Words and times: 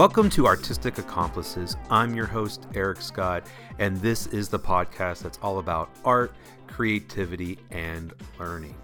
Welcome 0.00 0.30
to 0.30 0.46
Artistic 0.46 0.96
Accomplices. 0.96 1.76
I'm 1.90 2.14
your 2.14 2.24
host, 2.24 2.66
Eric 2.74 3.02
Scott, 3.02 3.46
and 3.78 3.98
this 3.98 4.28
is 4.28 4.48
the 4.48 4.58
podcast 4.58 5.22
that's 5.22 5.38
all 5.42 5.58
about 5.58 5.90
art, 6.06 6.32
creativity, 6.66 7.58
and 7.70 8.14
learning. 8.38 8.74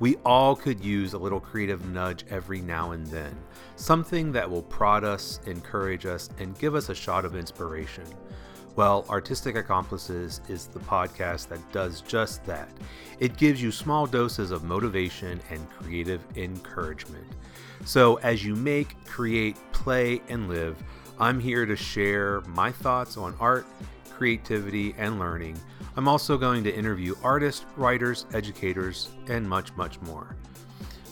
We 0.00 0.16
all 0.16 0.54
could 0.54 0.84
use 0.84 1.14
a 1.14 1.18
little 1.18 1.40
creative 1.40 1.86
nudge 1.86 2.26
every 2.28 2.60
now 2.60 2.90
and 2.90 3.06
then, 3.06 3.34
something 3.76 4.32
that 4.32 4.50
will 4.50 4.64
prod 4.64 5.02
us, 5.02 5.40
encourage 5.46 6.04
us, 6.04 6.28
and 6.38 6.58
give 6.58 6.74
us 6.74 6.90
a 6.90 6.94
shot 6.94 7.24
of 7.24 7.34
inspiration. 7.34 8.04
Well, 8.76 9.06
Artistic 9.08 9.56
Accomplices 9.56 10.42
is 10.46 10.66
the 10.66 10.80
podcast 10.80 11.48
that 11.48 11.72
does 11.72 12.02
just 12.02 12.44
that. 12.44 12.68
It 13.18 13.38
gives 13.38 13.62
you 13.62 13.72
small 13.72 14.06
doses 14.06 14.50
of 14.50 14.62
motivation 14.62 15.40
and 15.50 15.70
creative 15.70 16.22
encouragement. 16.36 17.24
So, 17.84 18.16
as 18.16 18.44
you 18.44 18.54
make, 18.54 19.02
create, 19.06 19.56
play, 19.72 20.20
and 20.28 20.48
live, 20.48 20.76
I'm 21.18 21.40
here 21.40 21.66
to 21.66 21.76
share 21.76 22.40
my 22.42 22.70
thoughts 22.70 23.16
on 23.16 23.34
art, 23.40 23.66
creativity, 24.10 24.94
and 24.98 25.18
learning. 25.18 25.58
I'm 25.96 26.08
also 26.08 26.38
going 26.38 26.62
to 26.64 26.74
interview 26.74 27.14
artists, 27.22 27.66
writers, 27.76 28.26
educators, 28.32 29.08
and 29.28 29.48
much, 29.48 29.74
much 29.76 30.00
more. 30.02 30.36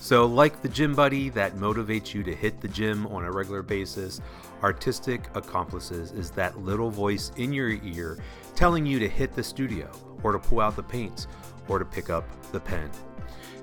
So, 0.01 0.25
like 0.25 0.63
the 0.63 0.69
gym 0.69 0.95
buddy 0.95 1.29
that 1.31 1.57
motivates 1.57 2.15
you 2.15 2.23
to 2.23 2.35
hit 2.35 2.61
the 2.61 2.69
gym 2.69 3.07
on 3.09 3.25
a 3.25 3.33
regular 3.33 3.63
basis, 3.63 4.21
Artistic 4.63 5.29
Accomplices 5.35 6.13
is 6.13 6.31
that 6.33 6.59
little 6.59 6.91
voice 6.91 7.33
in 7.37 7.53
your 7.53 7.71
ear 7.71 8.19
telling 8.55 8.87
you 8.87 8.99
to 8.99 9.09
hit 9.09 9.35
the 9.35 9.43
studio, 9.43 9.91
or 10.23 10.33
to 10.33 10.39
pull 10.39 10.61
out 10.61 10.77
the 10.77 10.83
paints, 10.83 11.27
or 11.69 11.79
to 11.79 11.85
pick 11.85 12.09
up 12.09 12.25
the 12.53 12.61
pen. 12.61 12.91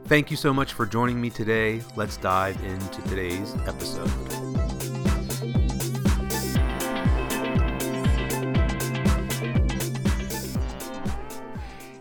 Thank 0.08 0.30
you 0.30 0.38
so 0.38 0.54
much 0.54 0.73
for 0.73 0.86
joining 0.86 1.20
me 1.20 1.32
today. 1.32 1.82
Let's 1.95 2.18
dive 2.18 2.64
into 2.64 3.02
today's 3.09 3.56
episode. 3.66 4.08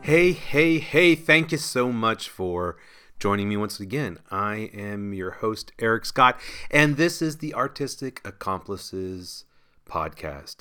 Hey, 0.03 0.33
hey, 0.33 0.79
hey, 0.81 1.15
thank 1.15 1.51
you 1.51 1.57
so 1.57 1.91
much 1.91 2.29
for 2.29 2.77
joining 3.19 3.49
me 3.49 3.57
once 3.57 3.81
again. 3.81 4.19
I 4.31 4.71
am 4.75 5.15
your 5.15 5.31
host, 5.31 5.73
Eric 5.79 6.05
Scott, 6.05 6.39
and 6.71 6.99
this 6.99 7.23
is 7.23 7.39
the 7.39 7.55
Artistic 7.55 8.21
Accomplices 8.23 9.47
podcast. 9.89 10.57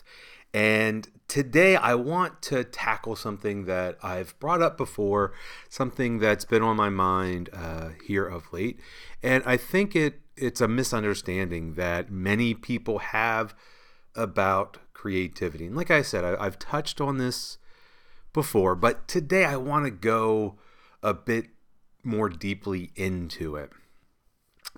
And 0.53 1.07
today 1.27 1.75
I 1.75 1.95
want 1.95 2.41
to 2.43 2.63
tackle 2.63 3.15
something 3.15 3.65
that 3.65 3.97
I've 4.03 4.37
brought 4.39 4.61
up 4.61 4.77
before, 4.77 5.33
something 5.67 6.19
that's 6.19 6.45
been 6.45 6.61
on 6.61 6.77
my 6.77 6.89
mind 6.89 7.49
uh, 7.53 7.89
here 8.05 8.25
of 8.25 8.53
late. 8.53 8.79
And 9.21 9.43
I 9.45 9.57
think 9.57 9.95
it 9.95 10.19
it's 10.35 10.61
a 10.61 10.67
misunderstanding 10.67 11.75
that 11.75 12.11
many 12.11 12.53
people 12.55 12.99
have 12.99 13.53
about 14.15 14.77
creativity. 14.93 15.67
And 15.67 15.75
like 15.75 15.91
I 15.91 16.01
said, 16.01 16.23
I, 16.23 16.43
I've 16.43 16.57
touched 16.57 16.99
on 16.99 17.17
this 17.17 17.57
before, 18.31 18.75
but 18.75 19.07
today 19.07 19.45
I 19.45 19.57
want 19.57 19.85
to 19.85 19.91
go 19.91 20.55
a 21.03 21.13
bit 21.13 21.47
more 22.03 22.29
deeply 22.29 22.91
into 22.95 23.55
it 23.55 23.71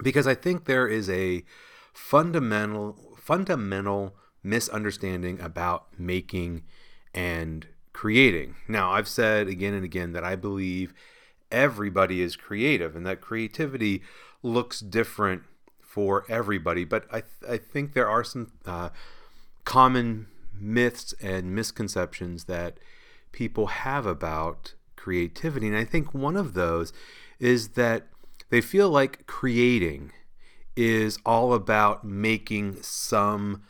because 0.02 0.28
I 0.28 0.36
think 0.36 0.66
there 0.66 0.88
is 0.88 1.10
a 1.10 1.44
fundamental 1.94 3.16
fundamental 3.18 4.16
misunderstanding 4.46 5.42
about 5.42 5.88
making 5.98 6.64
and 7.14 7.68
creating. 7.92 8.56
Now, 8.68 8.92
I've 8.92 9.08
said 9.08 9.48
again 9.48 9.74
and 9.74 9.84
again 9.84 10.14
that 10.14 10.24
I 10.24 10.36
believe 10.36 10.94
everybody 11.52 12.22
is 12.22 12.36
creative 12.36 12.96
and 12.96 13.06
that 13.06 13.22
creativity 13.22 14.04
looks 14.44 14.80
different 14.80 15.44
for 15.82 16.26
everybody, 16.30 16.84
but 16.84 17.06
I, 17.12 17.22
th- 17.22 17.52
I 17.52 17.58
think 17.58 17.94
there 17.94 18.10
are 18.10 18.24
some 18.24 18.52
uh, 18.66 18.90
common 19.64 20.28
myths 20.60 21.14
and 21.22 21.56
misconceptions 21.56 22.44
that 22.46 22.78
people 23.32 23.68
have 23.68 24.06
about 24.06 24.74
creativity. 24.96 25.68
And 25.68 25.78
I 25.78 25.86
think 25.86 26.14
one 26.14 26.36
of 26.36 26.54
those 26.54 26.94
is 27.40 27.70
that 27.70 28.08
they 28.50 28.62
feel 28.62 28.90
like 28.90 29.26
creating 29.26 30.12
is 30.76 31.18
all 31.26 31.54
about 31.54 32.04
making 32.04 32.82
some 32.82 33.64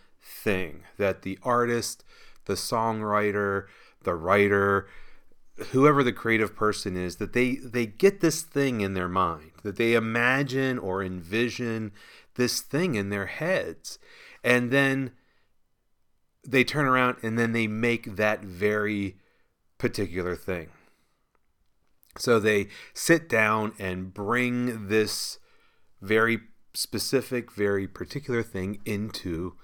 thing 0.46 0.84
that 0.98 1.24
the 1.24 1.40
artist, 1.44 2.06
the 2.46 2.54
songwriter, 2.54 3.66
the 4.04 4.14
writer, 4.14 4.88
whoever 5.72 6.04
the 6.04 6.14
creative 6.14 6.56
person 6.56 6.96
is 6.96 7.16
that 7.16 7.34
they 7.34 7.56
they 7.56 7.86
get 7.86 8.22
this 8.22 8.42
thing 8.44 8.82
in 8.82 8.94
their 8.94 9.08
mind 9.10 9.52
that 9.64 9.78
they 9.78 9.94
imagine 9.96 10.78
or 10.78 11.04
envision 11.04 11.92
this 12.36 12.62
thing 12.62 12.96
in 12.96 13.10
their 13.10 13.26
heads. 13.26 13.98
And 14.44 14.70
then 14.70 15.12
they 16.48 16.64
turn 16.64 16.86
around 16.86 17.18
and 17.24 17.40
then 17.40 17.52
they 17.52 17.66
make 17.66 18.16
that 18.16 18.44
very 18.44 19.18
particular 19.80 20.36
thing. 20.36 20.70
So 22.18 22.40
they 22.40 22.68
sit 22.94 23.28
down 23.28 23.74
and 23.80 24.14
bring 24.14 24.88
this 24.88 25.40
very 26.02 26.40
specific 26.76 27.52
very 27.52 27.88
particular 27.88 28.44
thing 28.44 28.80
into 28.86 29.56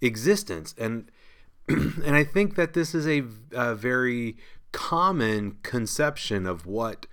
existence 0.00 0.74
and 0.78 1.10
and 1.68 2.16
I 2.16 2.24
think 2.24 2.54
that 2.54 2.72
this 2.72 2.94
is 2.94 3.06
a, 3.06 3.24
a, 3.52 3.74
very 3.74 4.36
common 4.72 5.58
conception 5.62 6.46
of 6.46 6.64
what 6.64 7.06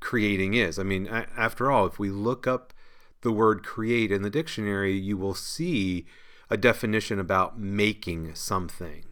creating 0.00 0.52
is. 0.52 0.78
I 0.78 0.82
mean, 0.82 1.06
after 1.06 1.70
all, 1.70 1.86
if 1.86 1.98
we 1.98 2.10
look 2.10 2.46
up 2.46 2.74
the 3.22 3.32
word 3.32 3.64
create 3.64 4.12
in 4.12 4.20
the 4.20 4.28
dictionary, 4.28 4.92
you 4.92 5.16
will 5.16 5.34
see 5.34 6.04
a 6.50 6.58
definition 6.58 7.18
about 7.18 7.58
making 7.58 8.34
something. 8.34 9.04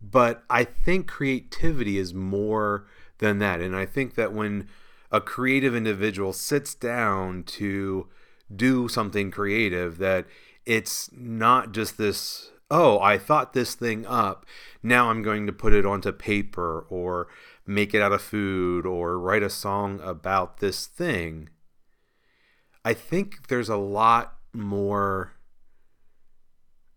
But 0.00 0.44
I 0.48 0.62
think 0.62 1.08
creativity 1.08 1.98
is 1.98 2.14
more 2.14 2.86
than 3.18 3.40
that. 3.40 3.60
And 3.60 3.74
I 3.74 3.86
think 3.86 4.14
that 4.14 4.32
when 4.32 4.68
a 5.10 5.20
creative 5.20 5.74
individual 5.74 6.32
sits 6.32 6.74
down 6.74 7.42
to 7.44 8.08
do 8.54 8.86
something 8.86 9.32
creative, 9.32 9.98
that 9.98 10.26
it's 10.66 11.10
not 11.12 11.72
just 11.72 11.96
this 11.96 12.50
oh 12.70 12.98
i 13.00 13.16
thought 13.16 13.52
this 13.52 13.74
thing 13.74 14.04
up 14.06 14.44
now 14.82 15.08
i'm 15.08 15.22
going 15.22 15.46
to 15.46 15.52
put 15.52 15.72
it 15.72 15.86
onto 15.86 16.12
paper 16.12 16.84
or 16.90 17.28
make 17.66 17.94
it 17.94 18.00
out 18.00 18.12
of 18.12 18.22
food 18.22 18.86
or 18.86 19.18
write 19.18 19.42
a 19.42 19.50
song 19.50 20.00
about 20.02 20.58
this 20.58 20.86
thing. 20.86 21.48
I 22.84 22.94
think 22.94 23.48
there's 23.48 23.68
a 23.68 23.76
lot 23.76 24.34
more 24.52 25.32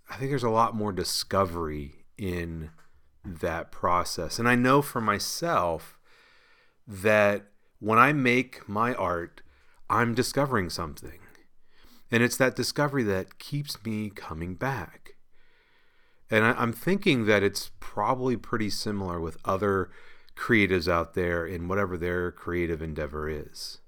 i 0.10 0.16
think 0.16 0.32
there's 0.32 0.44
a 0.44 0.50
lot 0.50 0.74
more 0.74 0.94
discovery 0.94 2.06
in 2.18 2.70
that 3.26 3.72
process. 3.72 4.40
And 4.40 4.48
i 4.48 4.56
know 4.56 4.82
for 4.82 5.02
myself 5.02 6.00
that 6.88 7.48
when 7.80 8.00
i 8.00 8.14
make 8.14 8.68
my 8.70 8.94
art 8.94 9.42
i'm 9.90 10.16
discovering 10.16 10.70
something 10.70 11.20
and 12.12 12.24
it's 12.24 12.38
that 12.38 12.56
discovery 12.56 13.04
that 13.04 13.40
keeps 13.40 13.84
me 13.86 14.10
coming 14.10 14.56
back. 14.56 15.16
And 16.32 16.46
I, 16.46 16.62
am 16.62 16.74
thinking 16.74 17.26
that 17.26 17.44
it's 17.44 17.72
probably 17.80 18.38
pretty 18.38 18.70
similar 18.70 19.20
with 19.20 19.38
other 19.46 19.90
creatives 20.36 20.88
out 20.88 21.14
there 21.14 21.46
in 21.46 21.68
whatever 21.68 21.98
their 21.98 22.32
creative 22.32 22.82
endeavor 22.82 23.30
is. 23.30 23.80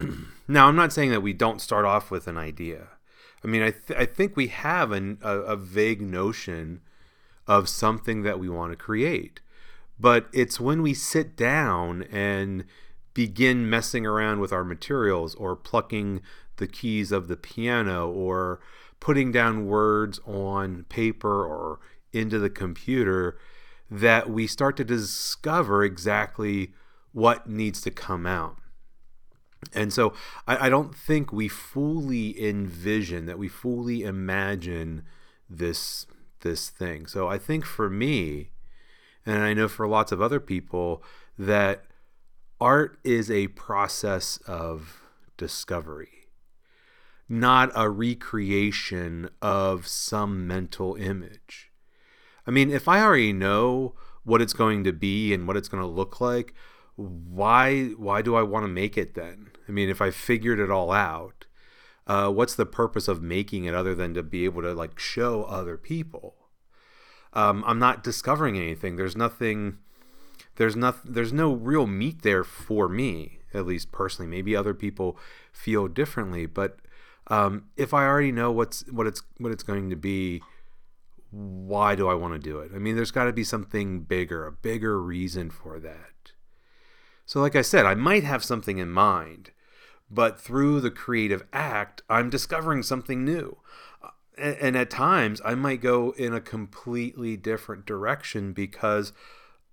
now, 0.48 0.66
I'm 0.66 0.76
not 0.76 0.92
saying 0.92 1.10
that 1.10 1.22
we 1.22 1.32
don't 1.32 1.60
start 1.60 1.84
off 1.84 2.10
with 2.10 2.26
an 2.26 2.38
idea. 2.38 2.88
I 3.44 3.48
mean, 3.48 3.62
I, 3.62 3.70
th- 3.70 3.98
I 3.98 4.06
think 4.06 4.36
we 4.36 4.48
have 4.48 4.92
an, 4.92 5.18
a, 5.22 5.38
a 5.38 5.56
vague 5.56 6.00
notion 6.00 6.80
of 7.46 7.68
something 7.68 8.22
that 8.22 8.38
we 8.38 8.48
want 8.48 8.72
to 8.72 8.76
create. 8.76 9.40
But 9.98 10.28
it's 10.32 10.60
when 10.60 10.82
we 10.82 10.94
sit 10.94 11.36
down 11.36 12.04
and 12.04 12.64
begin 13.12 13.68
messing 13.68 14.06
around 14.06 14.40
with 14.40 14.52
our 14.52 14.64
materials 14.64 15.34
or 15.34 15.56
plucking 15.56 16.20
the 16.60 16.68
keys 16.68 17.10
of 17.10 17.26
the 17.26 17.36
piano 17.36 18.08
or 18.08 18.60
putting 19.00 19.32
down 19.32 19.66
words 19.66 20.20
on 20.26 20.84
paper 20.88 21.44
or 21.44 21.80
into 22.12 22.38
the 22.38 22.50
computer 22.50 23.36
that 23.90 24.30
we 24.30 24.46
start 24.46 24.76
to 24.76 24.84
discover 24.84 25.82
exactly 25.82 26.72
what 27.12 27.48
needs 27.48 27.80
to 27.80 27.90
come 27.90 28.26
out. 28.26 28.56
And 29.74 29.92
so 29.92 30.14
I, 30.46 30.66
I, 30.66 30.68
don't 30.68 30.94
think 30.94 31.32
we 31.32 31.48
fully 31.48 32.40
envision 32.42 33.26
that 33.26 33.38
we 33.38 33.48
fully 33.48 34.04
imagine 34.04 35.02
this 35.48 36.06
this 36.40 36.70
thing. 36.70 37.06
So 37.06 37.28
I 37.28 37.36
think 37.36 37.66
for 37.66 37.90
me, 37.90 38.52
and 39.26 39.42
I 39.42 39.52
know 39.52 39.68
for 39.68 39.86
lots 39.86 40.12
of 40.12 40.22
other 40.22 40.40
people, 40.40 41.02
that 41.38 41.84
art 42.58 42.98
is 43.04 43.30
a 43.30 43.48
process 43.48 44.38
of 44.46 45.02
discovery 45.36 46.19
not 47.30 47.70
a 47.76 47.88
recreation 47.88 49.30
of 49.40 49.86
some 49.86 50.48
mental 50.48 50.96
image. 50.96 51.70
I 52.44 52.50
mean, 52.50 52.72
if 52.72 52.88
I 52.88 53.00
already 53.00 53.32
know 53.32 53.94
what 54.24 54.42
it's 54.42 54.52
going 54.52 54.82
to 54.82 54.92
be 54.92 55.32
and 55.32 55.46
what 55.46 55.56
it's 55.56 55.68
going 55.68 55.82
to 55.82 55.86
look 55.86 56.20
like, 56.20 56.52
why 56.96 57.90
why 57.96 58.20
do 58.20 58.34
I 58.34 58.42
want 58.42 58.64
to 58.64 58.68
make 58.68 58.98
it 58.98 59.14
then? 59.14 59.52
I 59.68 59.72
mean, 59.72 59.88
if 59.88 60.02
I 60.02 60.10
figured 60.10 60.58
it 60.58 60.72
all 60.72 60.90
out, 60.90 61.46
uh, 62.08 62.30
what's 62.30 62.56
the 62.56 62.66
purpose 62.66 63.06
of 63.06 63.22
making 63.22 63.64
it 63.64 63.74
other 63.74 63.94
than 63.94 64.12
to 64.14 64.24
be 64.24 64.44
able 64.44 64.62
to 64.62 64.74
like 64.74 64.98
show 64.98 65.44
other 65.44 65.76
people? 65.76 66.34
Um, 67.32 67.62
I'm 67.64 67.78
not 67.78 68.02
discovering 68.02 68.58
anything. 68.58 68.96
There's 68.96 69.16
nothing. 69.16 69.78
There's 70.56 70.74
nothing. 70.74 71.12
There's 71.12 71.32
no 71.32 71.52
real 71.52 71.86
meat 71.86 72.22
there 72.22 72.42
for 72.42 72.88
me, 72.88 73.38
at 73.54 73.66
least 73.66 73.92
personally. 73.92 74.28
Maybe 74.28 74.56
other 74.56 74.74
people 74.74 75.16
feel 75.52 75.86
differently, 75.86 76.46
but 76.46 76.80
um, 77.30 77.66
if 77.76 77.94
I 77.94 78.04
already 78.06 78.32
know 78.32 78.50
what's 78.50 78.86
what 78.90 79.06
it's 79.06 79.22
what 79.38 79.52
it's 79.52 79.62
going 79.62 79.88
to 79.90 79.96
be, 79.96 80.42
why 81.30 81.94
do 81.94 82.08
I 82.08 82.14
want 82.14 82.34
to 82.34 82.40
do 82.40 82.58
it? 82.58 82.72
I 82.74 82.78
mean, 82.78 82.96
there's 82.96 83.12
got 83.12 83.24
to 83.24 83.32
be 83.32 83.44
something 83.44 84.00
bigger, 84.00 84.46
a 84.46 84.52
bigger 84.52 85.00
reason 85.00 85.50
for 85.50 85.78
that. 85.78 86.32
So, 87.24 87.40
like 87.40 87.54
I 87.54 87.62
said, 87.62 87.86
I 87.86 87.94
might 87.94 88.24
have 88.24 88.42
something 88.42 88.78
in 88.78 88.90
mind, 88.90 89.52
but 90.10 90.40
through 90.40 90.80
the 90.80 90.90
creative 90.90 91.44
act, 91.52 92.02
I'm 92.10 92.28
discovering 92.28 92.82
something 92.82 93.24
new. 93.24 93.58
And, 94.36 94.74
at 94.74 94.90
times, 94.90 95.40
I 95.44 95.54
might 95.54 95.82
go 95.82 96.12
in 96.12 96.32
a 96.32 96.40
completely 96.40 97.36
different 97.36 97.84
direction 97.84 98.52
because 98.54 99.12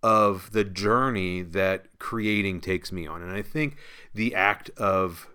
of 0.03 0.51
the 0.51 0.65
journey 0.65 1.41
that 1.41 1.87
creating 1.99 2.59
takes 2.61 2.91
me 2.91 3.07
on. 3.07 3.21
And 3.21 3.31
I 3.31 3.41
think 3.41 3.77
the 4.13 4.35
act 4.35 4.69
of 4.71 5.27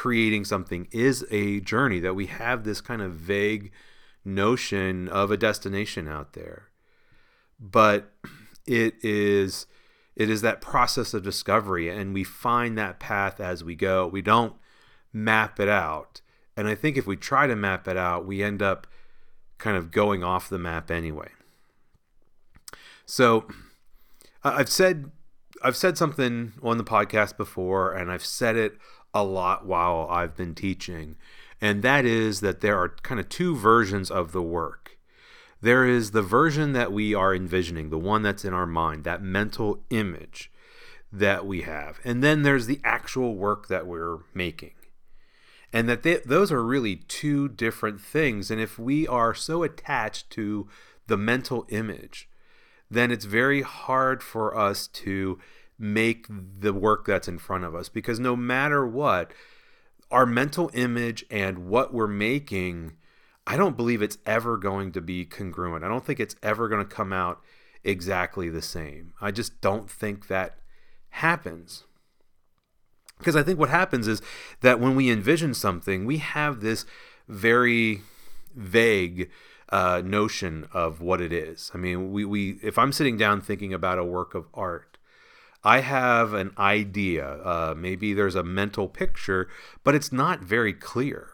creating 0.00 0.46
something 0.46 0.88
is 0.92 1.26
a 1.30 1.60
journey 1.60 2.00
that 2.00 2.14
we 2.14 2.24
have 2.24 2.64
this 2.64 2.80
kind 2.80 3.02
of 3.02 3.12
vague 3.12 3.70
notion 4.24 5.06
of 5.08 5.30
a 5.30 5.36
destination 5.36 6.08
out 6.08 6.32
there. 6.32 6.70
But 7.60 8.10
it 8.66 8.94
is 9.04 9.66
it 10.16 10.30
is 10.30 10.40
that 10.40 10.62
process 10.62 11.12
of 11.12 11.22
discovery 11.22 11.90
and 11.90 12.14
we 12.14 12.24
find 12.24 12.78
that 12.78 12.98
path 12.98 13.40
as 13.40 13.62
we 13.62 13.74
go. 13.74 14.06
We 14.06 14.22
don't 14.22 14.54
map 15.12 15.60
it 15.60 15.68
out. 15.68 16.22
And 16.56 16.66
i 16.66 16.74
think 16.74 16.96
if 16.96 17.06
we 17.06 17.16
try 17.16 17.46
to 17.46 17.54
map 17.54 17.86
it 17.86 17.98
out 17.98 18.24
we 18.24 18.42
end 18.42 18.62
up 18.62 18.86
kind 19.58 19.76
of 19.76 19.90
going 19.90 20.24
off 20.24 20.48
the 20.48 20.58
map 20.58 20.90
anyway. 20.90 21.28
So 23.04 23.46
i've 24.42 24.70
said 24.70 25.10
i've 25.62 25.76
said 25.76 25.98
something 25.98 26.54
on 26.62 26.78
the 26.78 26.84
podcast 26.84 27.36
before 27.36 27.92
and 27.92 28.10
i've 28.10 28.24
said 28.24 28.56
it 28.56 28.78
a 29.14 29.24
lot 29.24 29.66
while 29.66 30.06
I've 30.10 30.36
been 30.36 30.54
teaching, 30.54 31.16
and 31.60 31.82
that 31.82 32.04
is 32.04 32.40
that 32.40 32.60
there 32.60 32.78
are 32.78 32.88
kind 32.88 33.20
of 33.20 33.28
two 33.28 33.56
versions 33.56 34.10
of 34.10 34.32
the 34.32 34.42
work. 34.42 34.98
There 35.60 35.86
is 35.86 36.12
the 36.12 36.22
version 36.22 36.72
that 36.72 36.90
we 36.92 37.14
are 37.14 37.34
envisioning, 37.34 37.90
the 37.90 37.98
one 37.98 38.22
that's 38.22 38.44
in 38.44 38.54
our 38.54 38.66
mind, 38.66 39.04
that 39.04 39.22
mental 39.22 39.80
image 39.90 40.50
that 41.12 41.44
we 41.44 41.62
have. 41.62 42.00
And 42.04 42.22
then 42.22 42.42
there's 42.42 42.66
the 42.66 42.80
actual 42.82 43.34
work 43.34 43.68
that 43.68 43.86
we're 43.86 44.18
making. 44.32 44.72
And 45.72 45.88
that 45.88 46.02
they, 46.02 46.16
those 46.24 46.50
are 46.50 46.62
really 46.64 46.96
two 46.96 47.48
different 47.48 48.00
things. 48.00 48.50
And 48.50 48.60
if 48.60 48.78
we 48.78 49.06
are 49.06 49.34
so 49.34 49.62
attached 49.62 50.30
to 50.30 50.68
the 51.06 51.16
mental 51.16 51.66
image, 51.68 52.28
then 52.90 53.10
it's 53.10 53.24
very 53.24 53.62
hard 53.62 54.22
for 54.22 54.56
us 54.56 54.88
to 54.88 55.38
make 55.80 56.26
the 56.28 56.74
work 56.74 57.06
that's 57.06 57.26
in 57.26 57.38
front 57.38 57.64
of 57.64 57.74
us 57.74 57.88
because 57.88 58.20
no 58.20 58.36
matter 58.36 58.86
what, 58.86 59.32
our 60.10 60.26
mental 60.26 60.70
image 60.74 61.24
and 61.30 61.66
what 61.66 61.94
we're 61.94 62.06
making, 62.06 62.92
I 63.46 63.56
don't 63.56 63.76
believe 63.76 64.02
it's 64.02 64.18
ever 64.26 64.56
going 64.56 64.92
to 64.92 65.00
be 65.00 65.24
congruent. 65.24 65.84
I 65.84 65.88
don't 65.88 66.04
think 66.04 66.20
it's 66.20 66.36
ever 66.42 66.68
going 66.68 66.86
to 66.86 66.94
come 66.94 67.12
out 67.12 67.40
exactly 67.82 68.50
the 68.50 68.62
same. 68.62 69.14
I 69.20 69.30
just 69.30 69.60
don't 69.60 69.90
think 69.90 70.28
that 70.28 70.58
happens. 71.10 71.84
Because 73.18 73.36
I 73.36 73.42
think 73.42 73.58
what 73.58 73.70
happens 73.70 74.06
is 74.06 74.20
that 74.60 74.80
when 74.80 74.96
we 74.96 75.10
envision 75.10 75.54
something, 75.54 76.04
we 76.04 76.18
have 76.18 76.60
this 76.60 76.84
very 77.28 78.02
vague 78.54 79.30
uh, 79.70 80.02
notion 80.04 80.66
of 80.72 81.00
what 81.00 81.20
it 81.20 81.32
is. 81.32 81.70
I 81.74 81.78
mean, 81.78 82.12
we, 82.12 82.24
we 82.24 82.58
if 82.62 82.78
I'm 82.78 82.92
sitting 82.92 83.16
down 83.16 83.40
thinking 83.40 83.72
about 83.72 83.98
a 83.98 84.04
work 84.04 84.34
of 84.34 84.48
art, 84.52 84.89
I 85.62 85.80
have 85.80 86.32
an 86.32 86.52
idea. 86.56 87.26
Uh, 87.26 87.74
maybe 87.76 88.14
there's 88.14 88.34
a 88.34 88.42
mental 88.42 88.88
picture, 88.88 89.48
but 89.84 89.94
it's 89.94 90.12
not 90.12 90.40
very 90.40 90.72
clear. 90.72 91.28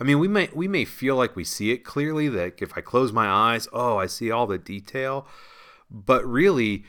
I 0.00 0.04
mean, 0.04 0.18
we 0.18 0.28
may 0.28 0.48
we 0.54 0.68
may 0.68 0.84
feel 0.84 1.16
like 1.16 1.34
we 1.34 1.44
see 1.44 1.72
it 1.72 1.84
clearly. 1.84 2.28
That 2.28 2.62
if 2.62 2.76
I 2.76 2.80
close 2.80 3.12
my 3.12 3.26
eyes, 3.26 3.68
oh, 3.72 3.98
I 3.98 4.06
see 4.06 4.30
all 4.30 4.46
the 4.46 4.58
detail. 4.58 5.26
But 5.90 6.24
really, 6.24 6.84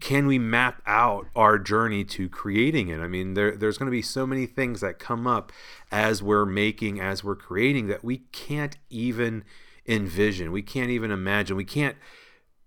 can 0.00 0.26
we 0.26 0.38
map 0.38 0.82
out 0.86 1.28
our 1.34 1.58
journey 1.58 2.04
to 2.04 2.28
creating 2.28 2.88
it? 2.88 3.00
I 3.00 3.08
mean, 3.08 3.34
there, 3.34 3.56
there's 3.56 3.78
going 3.78 3.86
to 3.86 3.96
be 3.96 4.02
so 4.02 4.26
many 4.26 4.44
things 4.44 4.80
that 4.82 4.98
come 4.98 5.26
up 5.26 5.50
as 5.90 6.22
we're 6.22 6.44
making, 6.44 7.00
as 7.00 7.24
we're 7.24 7.36
creating, 7.36 7.86
that 7.86 8.04
we 8.04 8.18
can't 8.32 8.76
even 8.90 9.44
envision. 9.86 10.52
We 10.52 10.62
can't 10.62 10.90
even 10.90 11.10
imagine. 11.10 11.56
We 11.56 11.64
can't 11.64 11.96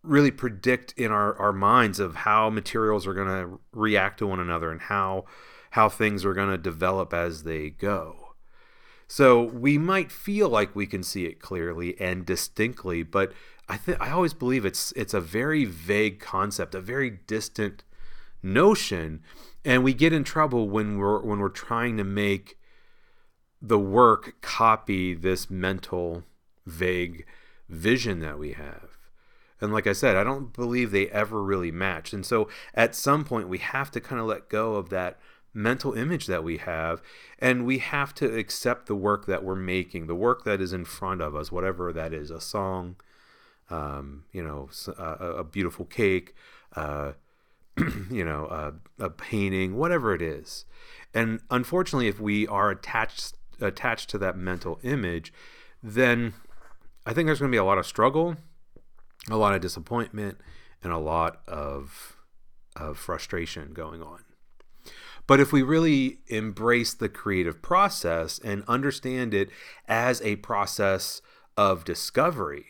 really 0.04 0.32
predict 0.32 0.94
in 0.98 1.12
our, 1.12 1.38
our 1.38 1.54
minds 1.54 2.00
of 2.00 2.16
how 2.16 2.50
materials 2.50 3.06
are 3.06 3.14
going 3.14 3.28
to 3.28 3.60
react 3.72 4.20
to 4.20 4.28
one 4.28 4.40
another 4.40 4.72
and 4.72 4.82
how 4.82 5.26
how 5.72 5.88
things 5.88 6.26
are 6.26 6.34
going 6.34 6.50
to 6.50 6.58
develop 6.58 7.14
as 7.14 7.44
they 7.44 7.70
go. 7.70 8.34
So 9.08 9.42
we 9.42 9.78
might 9.78 10.12
feel 10.12 10.50
like 10.50 10.76
we 10.76 10.86
can 10.86 11.02
see 11.02 11.26
it 11.26 11.40
clearly 11.40 12.00
and 12.00 12.26
distinctly, 12.26 13.04
but 13.04 13.32
I 13.70 13.80
I 14.00 14.12
always 14.12 14.34
believe 14.34 14.66
it's 14.66 14.92
it's 14.94 15.14
a 15.14 15.22
very 15.22 15.66
vague 15.66 16.20
concept, 16.20 16.76
a 16.76 16.82
very 16.82 17.10
distant 17.10 17.84
notion, 18.42 19.22
and 19.64 19.84
we 19.84 19.94
get 19.94 20.14
in 20.14 20.24
trouble 20.24 20.70
when 20.70 20.98
we're 20.98 21.22
when 21.22 21.40
we're 21.40 21.50
trying 21.50 21.98
to 21.98 22.04
make 22.04 22.58
the 23.62 23.80
work 23.80 24.42
copy 24.42 25.14
this 25.14 25.50
mental 25.50 26.24
vague 26.66 27.26
vision 27.70 28.20
that 28.20 28.40
we 28.40 28.54
have. 28.54 28.98
And 29.62 29.72
like 29.72 29.88
I 29.88 29.94
said, 29.94 30.18
I 30.18 30.24
don't 30.24 30.52
believe 30.54 30.92
they 30.92 31.08
ever 31.10 31.42
really 31.42 31.72
match. 31.72 32.14
And 32.14 32.26
so 32.26 32.50
at 32.74 32.96
some 32.96 33.24
point, 33.24 33.48
we 33.48 33.60
have 33.60 33.92
to 33.92 34.02
kind 34.02 34.20
of 34.20 34.28
let 34.28 34.50
go 34.50 34.76
of 34.76 34.90
that 34.90 35.20
mental 35.54 35.94
image 35.94 36.28
that 36.28 36.44
we 36.44 36.58
have 36.58 37.02
and 37.40 37.66
we 37.66 37.80
have 37.80 38.16
to 38.16 38.38
accept 38.38 38.86
the 38.86 38.96
work 38.96 39.26
that 39.26 39.44
we're 39.44 39.56
making 39.56 40.08
the 40.08 40.16
work 40.16 40.44
that 40.46 40.62
is 40.62 40.72
in 40.72 40.86
front 40.86 41.22
of 41.22 41.36
us 41.36 41.52
whatever 41.52 41.92
that 41.92 42.14
is 42.14 42.32
a 42.32 42.40
song 42.40 42.96
um, 43.70 44.24
you 44.32 44.42
know 44.42 44.70
a, 44.98 45.04
a 45.40 45.44
beautiful 45.44 45.86
cake 45.86 46.34
uh, 46.76 47.12
you 48.10 48.24
know 48.24 48.46
a, 48.46 49.04
a, 49.04 49.10
painting 49.10 49.76
whatever 49.76 50.14
it 50.14 50.22
is 50.22 50.66
and 51.14 51.42
unfortunately 51.50 52.08
if 52.08 52.20
we 52.20 52.48
are 52.48 52.72
attached 52.72 53.36
attached 53.60 54.10
to 54.10 54.18
that 54.18 54.38
mental 54.38 54.80
image 54.84 55.34
then 55.84 56.34
i 57.06 57.14
think 57.14 57.26
there's 57.26 57.40
going 57.40 57.52
to 57.52 57.56
be 57.56 57.60
a 57.60 57.64
lot 57.64 57.78
of 57.78 57.86
struggle 57.86 58.38
a 59.30 59.38
lot 59.38 59.54
of 59.54 59.62
disappointment 59.62 60.40
and 60.84 60.92
a 60.92 60.98
lot 60.98 61.42
of 61.48 62.18
of 62.76 62.98
frustration 62.98 63.74
going 63.74 64.02
on. 64.02 64.24
But 65.28 65.40
if 65.40 65.52
we 65.52 65.62
really 65.62 66.20
embrace 66.28 66.94
the 66.94 67.10
creative 67.10 67.62
process 67.62 68.40
and 68.40 68.64
understand 68.68 69.34
it 69.34 69.50
as 69.88 70.22
a 70.22 70.38
process 70.38 71.22
of 71.58 71.86
discovery, 71.86 72.66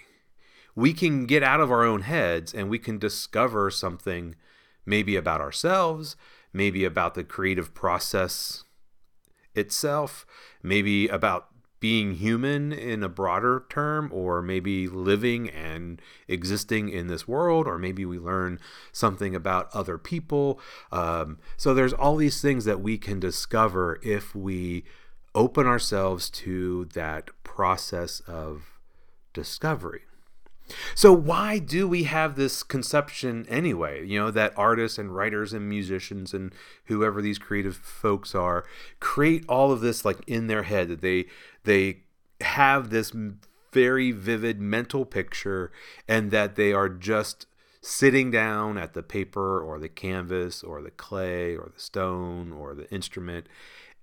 we 0.76 0.94
can 0.94 1.26
get 1.26 1.44
out 1.44 1.62
of 1.62 1.72
our 1.72 1.84
own 1.84 2.02
heads 2.02 2.54
and 2.54 2.70
we 2.70 2.80
can 2.80 2.98
discover 2.98 3.70
something 3.72 4.36
maybe 4.86 5.16
about 5.16 5.42
ourselves, 5.42 6.16
maybe 6.54 6.84
about 6.84 7.14
the 7.14 7.24
creative 7.24 7.74
process 7.74 8.64
itself, 9.56 10.26
maybe 10.64 11.08
about 11.08 11.48
being 11.82 12.14
human 12.14 12.72
in 12.72 13.04
a 13.04 13.10
broader 13.10 13.66
term, 13.68 14.10
or 14.14 14.42
maybe 14.42 14.88
living 14.88 15.50
and 15.50 16.02
existing 16.30 16.88
in 16.88 17.08
this 17.08 17.28
world, 17.28 17.68
or 17.68 17.78
maybe 17.78 18.06
we 18.06 18.18
learn 18.18 18.60
something 18.94 19.36
about 19.36 19.68
other 19.74 19.98
people. 19.98 20.62
Um, 20.94 21.40
so 21.58 21.74
there's 21.74 21.92
all 21.92 22.16
these 22.16 22.42
things 22.42 22.64
that 22.64 22.80
we 22.80 22.98
can 22.98 23.20
discover 23.20 24.00
if 24.02 24.34
we 24.34 24.86
open 25.34 25.66
ourselves 25.66 26.30
to 26.30 26.86
that 26.94 27.30
process 27.44 28.22
of 28.22 28.80
discovery. 29.34 30.02
So, 30.96 31.12
why 31.14 31.60
do 31.60 31.88
we 31.88 32.04
have 32.04 32.36
this 32.36 32.64
conception 32.64 33.46
anyway? 33.50 34.06
You 34.06 34.20
know, 34.20 34.32
that 34.32 34.54
artists 34.58 34.98
and 34.98 35.14
writers 35.14 35.54
and 35.54 35.68
musicians 35.68 36.34
and 36.34 36.54
whoever 36.86 37.22
these 37.22 37.38
creative 37.38 37.76
folks 37.76 38.36
are 38.36 38.66
create 39.00 39.46
all 39.48 39.72
of 39.72 39.82
this 39.82 40.06
like 40.06 40.20
in 40.28 40.48
their 40.48 40.64
head 40.64 40.88
that 40.90 41.02
they 41.02 41.26
they 41.64 42.04
have 42.42 42.90
this 42.90 43.14
very 43.72 44.12
vivid 44.12 44.60
mental 44.60 45.06
picture 45.06 45.72
and 46.08 46.32
that 46.32 46.56
they 46.56 46.74
are 46.74 46.90
just 46.90 47.46
sitting 47.82 48.30
down 48.30 48.78
at 48.78 48.94
the 48.94 49.04
paper 49.04 49.60
or 49.60 49.80
the 49.80 49.90
canvas 49.90 50.62
or 50.62 50.82
the 50.82 50.92
clay 50.92 51.56
or 51.56 51.72
the 51.74 51.80
stone 51.80 52.52
or 52.52 52.76
the 52.76 52.90
instrument 52.92 53.48